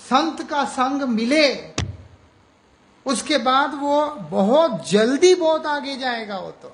संत 0.00 0.50
का 0.50 0.64
संग 0.64 1.02
मिले, 1.02 1.74
उसके 3.06 3.38
बाद 3.38 3.74
वो 3.74 4.06
बहुत 4.06 4.90
जल्दी 4.90 5.34
बहुत 5.34 5.66
आगे 5.66 5.96
जाएगा 5.96 6.38
वो 6.38 6.50
तो। 6.50 6.72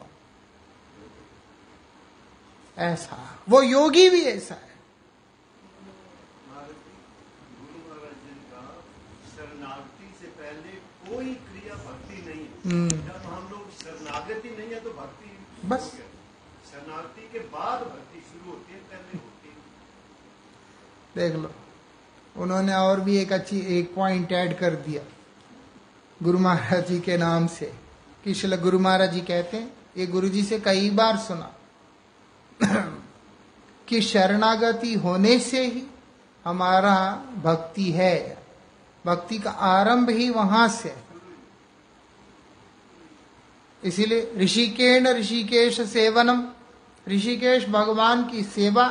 ऐसा। 2.78 3.38
वो 3.48 3.62
योगी 3.62 4.10
भी 4.10 4.22
ऐसा 4.22 4.54
है 4.54 4.70
कोई 11.14 11.34
क्रिया 11.34 11.74
भक्ति 11.74 12.14
नहीं 12.14 12.24
हम्म। 12.24 12.30
जब 12.30 12.48
हम 12.48 12.48
लोग 12.48 12.49
शरणागति 12.66 14.56
नहीं 14.58 14.68
है 14.68 14.80
तो 14.80 14.90
भक्ति 14.90 15.46
बस। 15.68 15.80
शरणार्थी 16.72 17.22
के 17.32 17.38
बाद 17.38 17.80
भक्ति 17.80 18.20
शुरू 18.20 18.50
होती 18.50 18.72
है 18.72 18.78
पहले 18.78 19.18
होती 19.18 19.56
देख 21.16 21.34
लो। 21.34 21.50
उन्होंने 22.36 22.74
और 22.74 23.00
भी 23.00 23.18
एक 23.18 23.32
अच्छी, 23.32 23.60
एक 23.60 23.94
पॉइंट 23.94 24.32
ऐड 24.32 24.58
कर 24.58 24.74
दिया। 24.74 25.02
गुरु 26.22 26.38
महाराज 26.38 26.88
जी 26.88 27.00
के 27.00 27.16
नाम 27.16 27.46
से। 27.46 27.74
कि 28.24 28.56
गुरु 28.56 28.78
महाराज 28.78 29.12
जी 29.12 29.20
कहते 29.20 29.56
हैं, 29.56 29.76
ये 29.96 30.06
गुरु 30.06 30.28
जी 30.28 30.42
से 30.42 30.60
कई 30.60 30.90
बार 30.90 31.16
सुना। 31.16 31.54
कि 33.88 34.00
शरणागति 34.00 34.94
होने 34.94 35.38
से 35.38 35.66
ही 35.66 35.82
हमारा 36.44 37.24
भक्ति 37.42 37.92
है। 37.92 38.46
भक्ति 39.06 39.38
का 39.38 39.50
आरंभ 39.50 40.10
ही 40.10 40.30
वहाँ 40.30 40.68
से 40.68 41.09
इसीलिए 43.84 44.32
ऋषिकेण 44.38 45.08
ऋषिकेश 45.08 45.80
सेवनम। 45.80 46.44
ऋषिकेश 47.08 47.66
भगवान 47.66 48.26
की 48.26 48.42
सेवा 48.42 48.88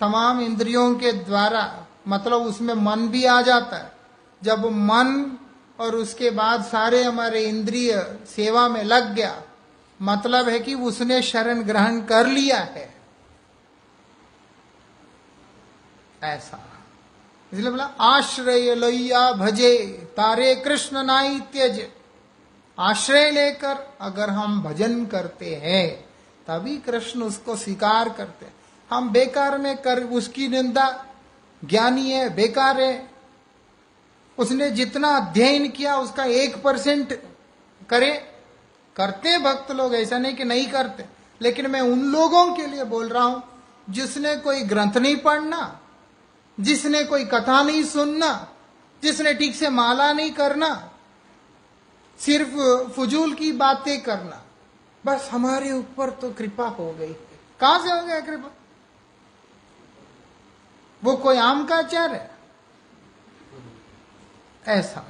तमाम 0.00 0.40
इंद्रियों 0.40 0.94
के 0.94 1.12
द्वारा 1.12 1.86
मतलब 2.08 2.42
उसमें 2.42 2.74
मन 2.74 3.08
भी 3.08 3.24
आ 3.24 3.42
जाता 3.42 3.76
है। 3.76 3.92
जब 4.42 4.66
मन 4.66 5.38
और 5.80 5.96
उसके 5.96 6.30
बाद 6.30 6.64
सारे 6.64 7.02
हमारे 7.02 7.44
इंद्रिय 7.44 8.18
सेवा 8.36 8.68
में 8.68 8.84
लग 8.84 9.14
गया 9.14 9.42
मतलब 10.02 10.48
है 10.48 10.60
कि 10.60 10.74
उसने 10.74 11.22
शरण 11.22 11.62
ग्रहण 11.62 12.00
कर 12.00 12.26
लिया 12.26 12.58
है। 12.58 12.94
ऐसा। 16.22 16.72
इसलिए 17.52 17.70
बोला, 17.70 17.84
आश्रय 17.84 18.74
लोया 18.74 19.32
भजे, 19.32 19.76
तारे 20.10 20.54
कृष्ण 20.54 21.02
नाई 21.02 21.40
त्यज। 21.40 21.90
आश्रय 22.78 23.30
लेकर 23.30 23.96
अगर 24.00 24.30
हम 24.30 24.62
भजन 24.62 25.06
करते 25.06 25.54
हैं, 25.54 26.04
तभी 26.46 26.76
कृष्ण 26.76 27.22
उसको 27.22 27.56
स्वीकार 27.56 28.08
करते 28.08 28.46
हम 28.90 29.10
बेकार 29.10 29.58
में 29.58 29.76
कर, 29.76 30.04
उसकी 30.04 30.48
निंदा 30.48 31.06
ज्ञानी 31.64 32.10
है, 32.10 32.34
बेकार 32.34 32.80
है। 32.80 33.10
उसने 34.38 34.70
जितना 34.70 35.08
अध्ययन 35.08 35.68
किया, 35.68 35.96
उसका 35.96 36.24
एक 36.24 36.62
परसेंट 36.62 37.22
करे। 37.88 38.32
करते 38.96 39.38
भक्त 39.38 39.72
लोग, 39.72 39.94
ऐसा 39.94 40.18
नहीं 40.18 40.34
कि 40.34 40.44
नहीं 40.44 40.66
करते। 40.66 41.04
लेकिन 41.40 41.66
मैं 41.66 41.80
उन 41.80 42.00
लोगों 42.00 42.52
के 42.52 42.66
लिए 42.66 42.84
बोल 42.84 43.08
रहा 43.08 43.24
हूँ, 43.24 43.42
जिसने 43.90 44.36
कोई 44.36 44.62
ग्रंथ 44.62 44.96
नहीं 44.96 45.16
पढ़ना, 45.16 45.80
जिसने 46.60 47.04
कोई 47.04 47.24
कथा 47.24 47.62
नहीं 47.62 47.84
सुनना, 47.84 48.48
जिसने 49.02 49.34
ठीक 49.34 49.56
से 49.56 49.68
माला 49.68 50.12
नहीं 50.12 50.30
करना 50.30 50.90
सिर्फ़ 52.20 52.54
फजूल 52.90 53.34
की 53.34 53.52
बातें 53.52 54.02
करना। 54.02 54.42
बस 55.06 55.28
हमारे 55.32 55.72
ऊपर 55.72 56.10
तो 56.10 56.32
कृपा 56.32 56.68
हो 56.68 56.92
गई 56.92 57.12
कहाँ 57.60 57.82
से 57.82 57.92
हो 57.92 58.02
गया 58.02 58.20
कृपा? 58.20 58.50
वो 61.04 61.16
कोई 61.16 61.36
आम 61.36 61.66
का 61.66 61.76
आचार 61.76 62.12
है? 62.12 62.30
ऐसा। 64.68 65.04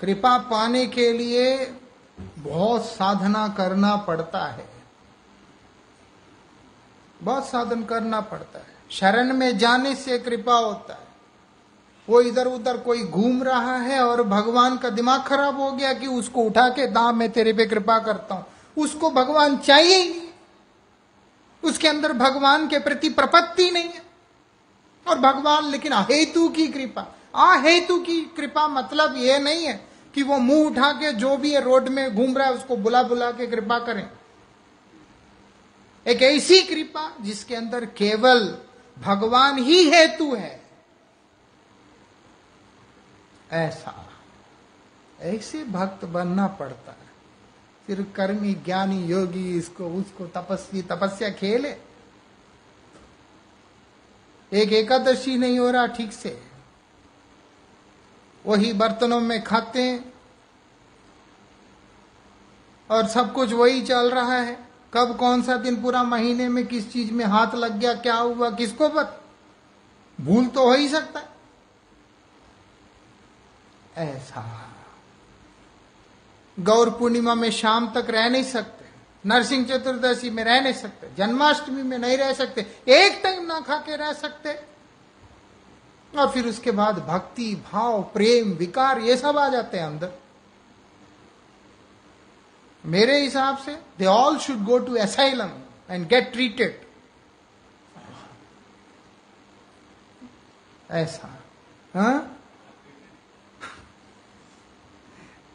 कृपा 0.00 0.38
पाने 0.38 0.86
के 0.86 1.12
लिए 1.12 1.66
बहुत 2.20 2.84
साधना 2.84 3.48
करना 3.48 3.96
पड़ता 3.96 4.46
है। 4.46 4.68
बहुत 7.22 7.48
साधन 7.48 7.84
करना 7.84 8.20
पड़ता 8.20 8.58
है। 8.58 8.76
शरण 8.90 9.32
में 9.32 9.58
जाने 9.58 9.94
से 9.94 10.18
कृपा 10.18 10.54
होता 10.54 10.94
है। 10.94 11.05
वो 12.08 12.20
इधर 12.20 12.46
उधर 12.46 12.76
कोई 12.76 13.02
घूम 13.02 13.42
रहा 13.42 13.76
है 13.76 14.00
और 14.00 14.22
भगवान 14.22 14.76
का 14.78 14.90
दिमाग 14.90 15.22
खराब 15.22 15.60
हो 15.60 15.72
गया 15.72 15.92
कि 15.92 16.06
उसको 16.06 16.42
उठा 16.42 16.68
के 16.68 16.86
दाम 16.86 17.16
मैं 17.16 17.30
तेरे 17.30 17.52
पे 17.52 17.66
कृपा 17.66 17.98
करता 17.98 18.34
हूँ। 18.34 18.44
उसको 18.76 19.10
भगवान 19.10 19.56
चाहिए 19.56 19.96
ही 19.96 20.22
उसके 21.62 21.88
अंदर 21.88 22.12
भगवान 22.12 22.68
के 22.68 22.78
प्रति 22.78 23.08
प्रपत्ति 23.08 23.70
नहीं 23.70 23.84
है। 23.84 24.02
और 25.06 25.18
भगवान 25.18 25.70
लेकिन 25.70 25.92
अहेतु 25.92 26.48
की 26.48 26.66
कृपा। 26.68 27.02
अहेतु 27.34 27.98
की 27.98 28.20
कृपा 28.36 28.68
मतलब 28.68 29.14
ये 29.16 29.38
नहीं 29.38 29.64
है 29.64 29.88
कि 30.14 30.22
वो 30.22 30.38
मुँह 30.38 30.66
उठा 30.66 30.92
के 30.92 31.12
जो 31.12 31.36
भी 31.36 31.52
है 31.52 31.60
रोड 31.60 31.88
में 31.88 32.14
घूम 32.14 32.36
रहा 32.36 32.46
है 32.46 32.54
उसको 32.54 32.76
बुला 32.76 33.02
बुला 33.02 33.30
के 33.30 33.46
कृपा 33.46 33.78
करें। 33.78 34.08
एक 36.06 36.22
ऐसी 36.22 36.62
कृपा 36.62 37.10
जिसके 37.20 37.54
अंदर 37.54 37.84
केवल 37.84 38.58
भगवान 38.98 39.58
ही 39.58 39.82
हेतु 39.90 40.34
है। 40.34 40.65
ऐसा। 43.52 44.08
ऐसे 45.20 45.64
भक्त 45.64 46.04
बनना 46.04 46.46
पड़ता 46.46 46.90
है। 46.90 47.06
फिर 47.86 48.12
कर्मी, 48.16 48.54
ज्ञानी, 48.54 49.04
योगी 49.04 49.58
इसको, 49.58 49.86
उसको 49.86 50.26
तपस्वी, 50.26 50.82
तपस्या 50.82 51.30
खेले। 51.30 51.68
एक 54.52 54.72
एकादशी 54.72 55.38
नहीं 55.38 55.58
हो 55.58 55.70
रहा 55.70 55.86
ठीक 55.86 56.12
से। 56.12 56.42
वही 58.46 58.72
बर्तनों 58.72 59.20
में 59.20 59.44
खाते 59.44 59.82
हैं। 59.82 60.12
और 62.90 63.06
सब 63.06 63.32
कुछ 63.32 63.52
वही 63.52 63.82
चल 63.82 64.10
रहा 64.10 64.36
है। 64.36 64.68
कब 64.94 65.16
कौन 65.16 65.42
सा 65.42 65.56
दिन 65.56 65.82
पूरा 65.82 66.02
महीने 66.02 66.48
में 66.48 66.66
किस 66.66 66.92
चीज़ 66.92 67.12
में 67.12 67.24
हाथ 67.24 67.54
लग 67.54 67.78
गया, 67.78 67.94
क्या 67.94 68.16
हुआ, 68.16 68.50
किसको 68.50 68.88
पता? 68.88 69.24
भूल 70.20 70.46
तो 70.46 70.66
हो 70.66 70.74
ही 70.74 70.88
सकता 70.88 71.20
है। 71.20 71.35
ऐसा। 73.96 74.72
गौर 76.58 76.90
पूर्णिमा 76.90 77.34
में 77.34 77.50
शाम 77.50 77.92
तक 77.94 78.10
रह 78.10 78.28
नहीं 78.28 78.42
सकते, 78.42 78.84
नरसिंह 79.24 79.66
चतुर्दशी 79.66 80.30
में 80.30 80.44
रह 80.44 80.60
नहीं 80.60 80.72
सकते, 80.72 81.08
जन्माष्टमी 81.14 81.82
में 81.82 81.98
नहीं 81.98 82.16
रह 82.16 82.32
सकते, 82.32 82.60
एक 82.88 83.20
टाइम 83.22 83.46
ना 83.46 83.60
खा 83.60 83.76
के 83.78 83.96
रह 83.96 84.12
सकते। 84.12 84.54
और 86.12 86.30
फिर 86.32 86.46
उसके 86.46 86.70
बाद 86.70 86.98
भक्ति, 86.98 87.54
भाव, 87.72 88.02
प्रेम, 88.02 88.52
विकार, 88.52 89.00
ये 89.00 89.16
सब 89.16 89.38
आ 89.38 89.48
जाते 89.48 89.78
हैं 89.78 89.86
अंदर। 89.86 90.12
मेरे 92.84 93.20
हिसाब 93.20 93.58
से 93.58 93.72
they 93.98 94.06
all 94.06 94.38
should 94.38 94.64
go 94.64 94.78
to 94.78 94.96
asylum 94.96 95.50
and 95.90 96.06
get 96.08 96.32
treated 96.32 96.80
ऐसा। 100.90 101.28
हा? 101.96 102.35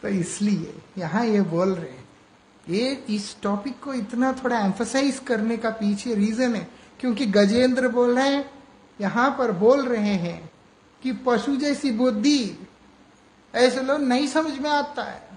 तो 0.01 0.07
इसलिए 0.07 0.73
यहाँ 0.97 1.25
ये 1.25 1.41
बोल 1.41 1.69
रहे 1.69 1.89
हैं, 1.89 2.07
ये 2.69 3.03
इस 3.09 3.35
टॉपिक 3.43 3.79
को 3.79 3.93
इतना 3.93 4.31
थोड़ा 4.33 4.59
एम्फोसाइज 4.59 5.19
करने 5.19 5.57
का 5.57 5.69
पीछे 5.69 6.15
रीजन 6.15 6.55
है, 6.55 6.67
क्योंकि 6.99 7.25
गजेंद्र 7.25 7.87
बोल 7.87 8.15
रहे 8.15 8.29
हैं, 8.29 8.45
यहाँ 8.99 9.29
पर 9.39 9.51
बोल 9.51 9.85
रहे 9.85 10.13
हैं 10.15 10.51
कि 11.03 11.11
पशु 11.25 11.55
जैसी 11.55 11.91
बुद्धि, 11.91 12.57
ऐसे 13.53 13.81
लोग 13.81 14.01
नहीं 14.01 14.27
समझ 14.27 14.57
में 14.59 14.69
आता 14.69 15.03
है। 15.03 15.29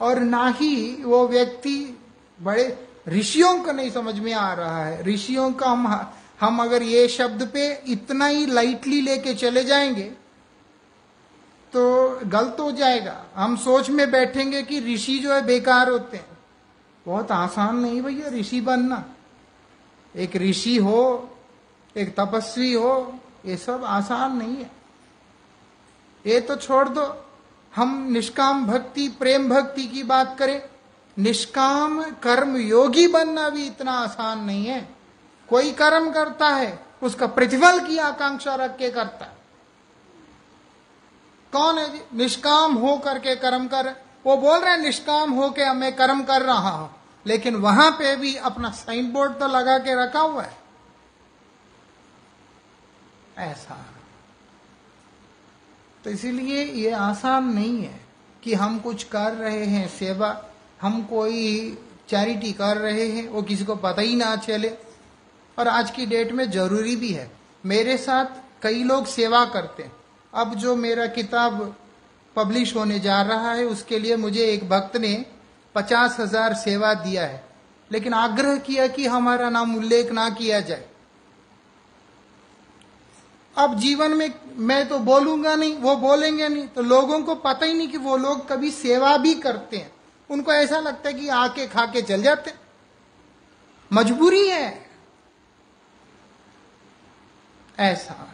और 0.00 0.20
ना 0.20 0.48
ही 0.48 1.02
वो 1.02 1.26
व्यक्ति 1.28 1.98
बड़े 2.38 2.66
ऋषियों 3.08 3.58
को 3.60 3.72
नहीं 3.72 3.90
समझ 3.90 4.18
में 4.18 4.32
आ 4.32 4.52
रहा 4.54 4.84
है। 4.84 5.02
ऋषियों 5.04 5.52
का 5.52 5.70
हम 5.70 5.86
हम 6.40 6.62
अगर 6.62 6.82
ये 6.82 7.06
शब्द 7.08 7.42
पे 7.52 7.68
इतना 7.88 8.26
ही 8.26 8.46
लाइटली 8.46 9.00
लेके 9.00 9.34
चले 9.34 9.64
जाएँगे 9.64 10.10
तो 11.74 12.08
गलत 12.24 12.56
हो 12.60 12.72
जाएगा। 12.72 13.24
हम 13.36 13.56
सोच 13.56 13.90
में 13.90 14.10
बैठेंगे 14.10 14.62
कि 14.62 14.94
ऋषि 14.94 15.18
जो 15.18 15.34
है 15.34 15.46
बेकार 15.46 15.88
होते 15.88 16.16
हैं। 16.16 16.38
बहुत 17.06 17.32
आसान 17.32 17.76
नहीं 17.76 18.02
भैया, 18.02 18.28
ऋषि 18.28 18.60
बनना। 18.60 19.04
एक 20.16 20.36
ऋषि 20.36 20.76
हो, 20.76 21.30
एक 21.96 22.20
तपस्वी 22.20 22.72
हो, 22.72 23.18
ये 23.46 23.56
सब 23.56 23.84
आसान 23.84 24.36
नहीं 24.36 24.56
है। 24.56 24.70
ये 26.26 26.40
तो 26.40 26.56
छोड़ 26.56 26.88
दो। 26.88 27.24
हम 27.76 28.08
निष्काम 28.10 28.66
भक्ति, 28.66 29.08
प्रेम 29.08 29.48
भक्ति 29.48 29.86
की 29.86 30.02
बात 30.02 30.38
करें, 30.38 30.62
निष्काम 31.18 32.02
कर्म 32.02 32.56
योगी 32.56 33.08
बनना 33.08 33.48
भी 33.48 33.66
इतना 33.66 33.92
आसान 33.92 34.44
नहीं 34.44 34.66
है। 34.66 34.88
कोई 35.48 35.72
कर्म 35.72 36.10
करता 36.10 36.48
है, 36.48 36.86
उसका 37.02 37.26
प्रतिफल 37.26 37.80
की 37.80 37.98
आकांक्षा 37.98 38.54
रख 38.54 38.76
के 38.76 38.90
करता 38.90 39.24
है। 39.24 39.33
कौन 41.54 41.78
है 41.78 41.92
जी? 41.92 42.00
निष्काम 42.14 42.74
हो 42.74 42.98
करके 42.98 43.36
कर्म 43.36 43.66
कर। 43.66 43.96
वो 44.26 44.36
बोल 44.36 44.58
रहे 44.58 44.70
हैं, 44.72 44.78
निष्काम 44.78 45.30
हो 45.30 45.50
के 45.50 45.72
मैं 45.72 45.96
कर्म 45.96 46.24
कर 46.24 46.42
रहा 46.42 46.70
हूँ। 46.70 46.90
लेकिन 47.26 47.56
वहाँ 47.56 47.90
पे 47.90 48.16
भी 48.16 48.36
अपना 48.36 48.70
साइन 48.70 49.12
बोर्ड 49.12 49.32
तो 49.32 49.48
लगा 49.48 49.78
के 49.78 50.04
रखा 50.04 50.20
हुआ 50.20 50.42
है। 50.42 50.58
ऐसा। 53.38 53.86
तो 56.04 56.10
इसीलिए 56.10 56.64
ये 56.64 56.90
आसान 56.90 57.54
नहीं 57.54 57.82
है 57.82 58.00
कि 58.42 58.54
हम 58.54 58.78
कुछ 58.78 59.04
कर 59.04 59.32
रहे 59.32 59.64
हैं, 59.64 59.88
सेवा। 59.88 60.44
हम 60.82 61.04
कोई 61.04 61.70
चैरिटी 62.08 62.52
कर 62.52 62.76
रहे 62.76 63.08
हैं, 63.08 63.28
वो 63.28 63.42
किसी 63.42 63.64
को 63.64 63.76
पता 63.76 64.02
ही 64.02 64.16
ना 64.16 64.36
चले। 64.36 64.68
और 65.58 65.68
आज 65.68 65.90
की 65.90 66.06
डेट 66.06 66.32
में 66.32 66.50
ज़रूरी 66.50 66.96
भी 66.96 67.12
है। 67.12 67.30
मेरे 67.66 67.96
साथ 67.96 68.26
कई 68.62 68.82
लोग 68.82 69.06
सेवा 69.06 69.44
करते 69.44 69.82
हैं। 69.82 69.92
अब 70.34 70.54
जो 70.54 70.74
मेरा 70.76 71.06
किताब 71.06 71.74
पब्लिश 72.36 72.74
होने 72.76 72.98
जा 73.00 73.20
रहा 73.22 73.52
है, 73.52 73.64
उसके 73.64 73.98
लिए 73.98 74.16
मुझे 74.16 74.44
एक 74.44 74.68
भक्त 74.68 74.96
ने 74.96 75.24
पचास 75.74 76.16
हज़ार 76.20 76.54
सेवा 76.54 76.94
दिया 76.94 77.26
है। 77.26 77.42
लेकिन 77.90 78.14
आग्रह 78.14 78.56
किया 78.58 78.86
कि 78.86 79.06
हमारा 79.06 79.48
नाम 79.50 79.76
उल्लेख 79.76 80.10
ना 80.12 80.28
किया 80.30 80.60
जाए। 80.60 80.84
अब 83.56 83.78
जीवन 83.78 84.10
में 84.10 84.30
मैं 84.58 84.88
तो 84.88 84.98
बोलूँगा 84.98 85.54
नहीं, 85.56 85.74
वो 85.74 85.96
बोलेंगे 85.96 86.48
नहीं 86.48 86.66
तो 86.68 86.82
लोगों 86.82 87.20
को 87.22 87.34
पता 87.34 87.66
ही 87.66 87.74
नहीं 87.74 87.88
कि 87.88 87.98
वो 87.98 88.16
लोग 88.16 88.48
कभी 88.48 88.70
सेवा 88.70 89.16
भी 89.16 89.34
करते 89.34 89.76
हैं। 89.76 89.92
उनको 90.30 90.52
ऐसा 90.52 90.78
लगता 90.80 91.08
है 91.08 91.14
कि 91.14 91.28
आके 91.28 91.66
खा 91.66 91.86
के 91.86 92.02
चल 92.02 92.22
जाते 92.22 92.52
मजबूरी 93.90 94.48
है। 94.48 94.86
ऐसा। 97.78 98.33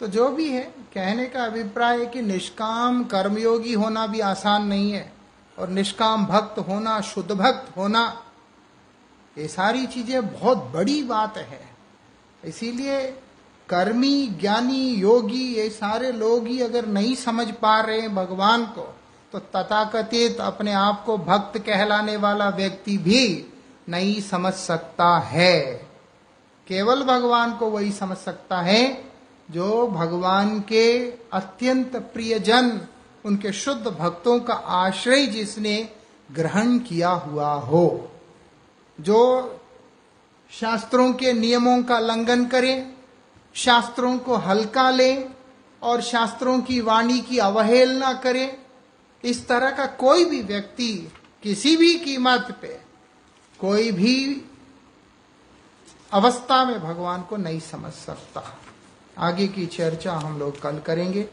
तो 0.00 0.06
जो 0.06 0.28
भी 0.28 0.48
है, 0.50 0.62
कहने 0.94 1.26
का 1.26 1.44
अभिप्राय 1.44 1.98
है 1.98 2.06
कि 2.06 2.22
निष्काम 2.22 3.02
कर्मयोगी 3.04 3.72
होना 3.72 4.06
भी 4.06 4.20
आसान 4.20 4.66
नहीं 4.66 4.92
है, 4.92 5.12
और 5.58 5.68
निष्काम 5.68 6.24
भक्त 6.26 6.58
होना, 6.58 7.00
शुद्ध 7.00 7.30
भक्त 7.32 7.76
होना, 7.76 8.22
ये 9.36 9.48
सारी 9.48 9.86
चीज़ें 9.86 10.32
बहुत 10.32 10.70
बड़ी 10.74 11.02
बात 11.02 11.36
है। 11.38 11.60
इसीलिए 12.44 13.00
कर्मी, 13.68 14.26
ज्ञानी, 14.40 14.88
योगी, 14.90 15.44
ये 15.54 15.68
सारे 15.70 16.12
लोग 16.12 16.46
ही 16.46 16.60
अगर 16.60 16.86
नहीं 16.86 17.14
समझ 17.14 17.50
पा 17.52 17.80
रहे 17.80 18.00
हैं 18.00 18.14
भगवान 18.14 18.64
को 18.66 18.94
तो 19.32 19.38
तथाकथित 19.38 20.40
अपने 20.40 20.72
आप 20.72 21.04
को 21.04 21.16
भक्त 21.18 21.58
कहलाने 21.58 22.16
वाला 22.16 22.48
व्यक्ति 22.48 22.96
भी 22.98 23.46
नहीं 23.88 24.20
समझ 24.20 24.52
सकता 24.52 25.18
है। 25.18 25.62
केवल 26.66 27.02
भगवान 27.02 27.52
को 27.52 27.70
वही 27.70 27.92
समझ 27.92 28.16
सकता 28.16 28.60
है 28.60 29.09
जो 29.50 29.86
भगवान 29.86 30.60
के 30.60 31.10
अत्यंत 31.32 31.96
प्रियजन, 31.96 32.80
उनके 33.24 33.52
शुद्ध 33.52 33.86
भक्तों 33.86 34.40
का 34.40 34.54
आश्रय 34.54 35.26
जिसने 35.26 35.88
ग्रहण 36.32 36.78
किया 36.78 37.10
हुआ 37.10 37.52
हो, 37.52 38.10
जो 39.00 39.20
शास्त्रों 40.50 41.12
के 41.12 41.32
नियमों 41.32 41.82
का 41.82 41.98
लंघन 41.98 42.46
करे, 42.46 42.92
शास्त्रों 43.54 44.18
को 44.18 44.36
हल्का 44.36 44.90
ले 44.90 45.24
और 45.82 46.00
शास्त्रों 46.00 46.60
की 46.60 46.80
वाणी 46.80 47.20
की 47.20 47.38
अवहेलना 47.38 48.12
करे, 48.12 48.58
इस 49.24 49.48
तरह 49.48 49.70
का 49.70 49.86
कोई 49.86 50.24
भी 50.24 50.42
व्यक्ति 50.42 51.12
किसी 51.42 51.76
भी 51.76 51.98
कीमत 51.98 52.58
पे 52.62 52.80
कोई 53.58 53.90
भी 53.92 54.42
अवस्था 56.12 56.64
में 56.64 56.80
भगवान 56.80 57.22
को 57.22 57.36
नहीं 57.36 57.60
समझ 57.60 57.92
सकता। 57.92 58.59
आगे 59.20 59.46
की 59.48 59.66
चर्चा 59.66 60.12
हम 60.12 60.38
लोग 60.38 60.60
कल 60.60 60.78
करेंगे। 60.78 61.26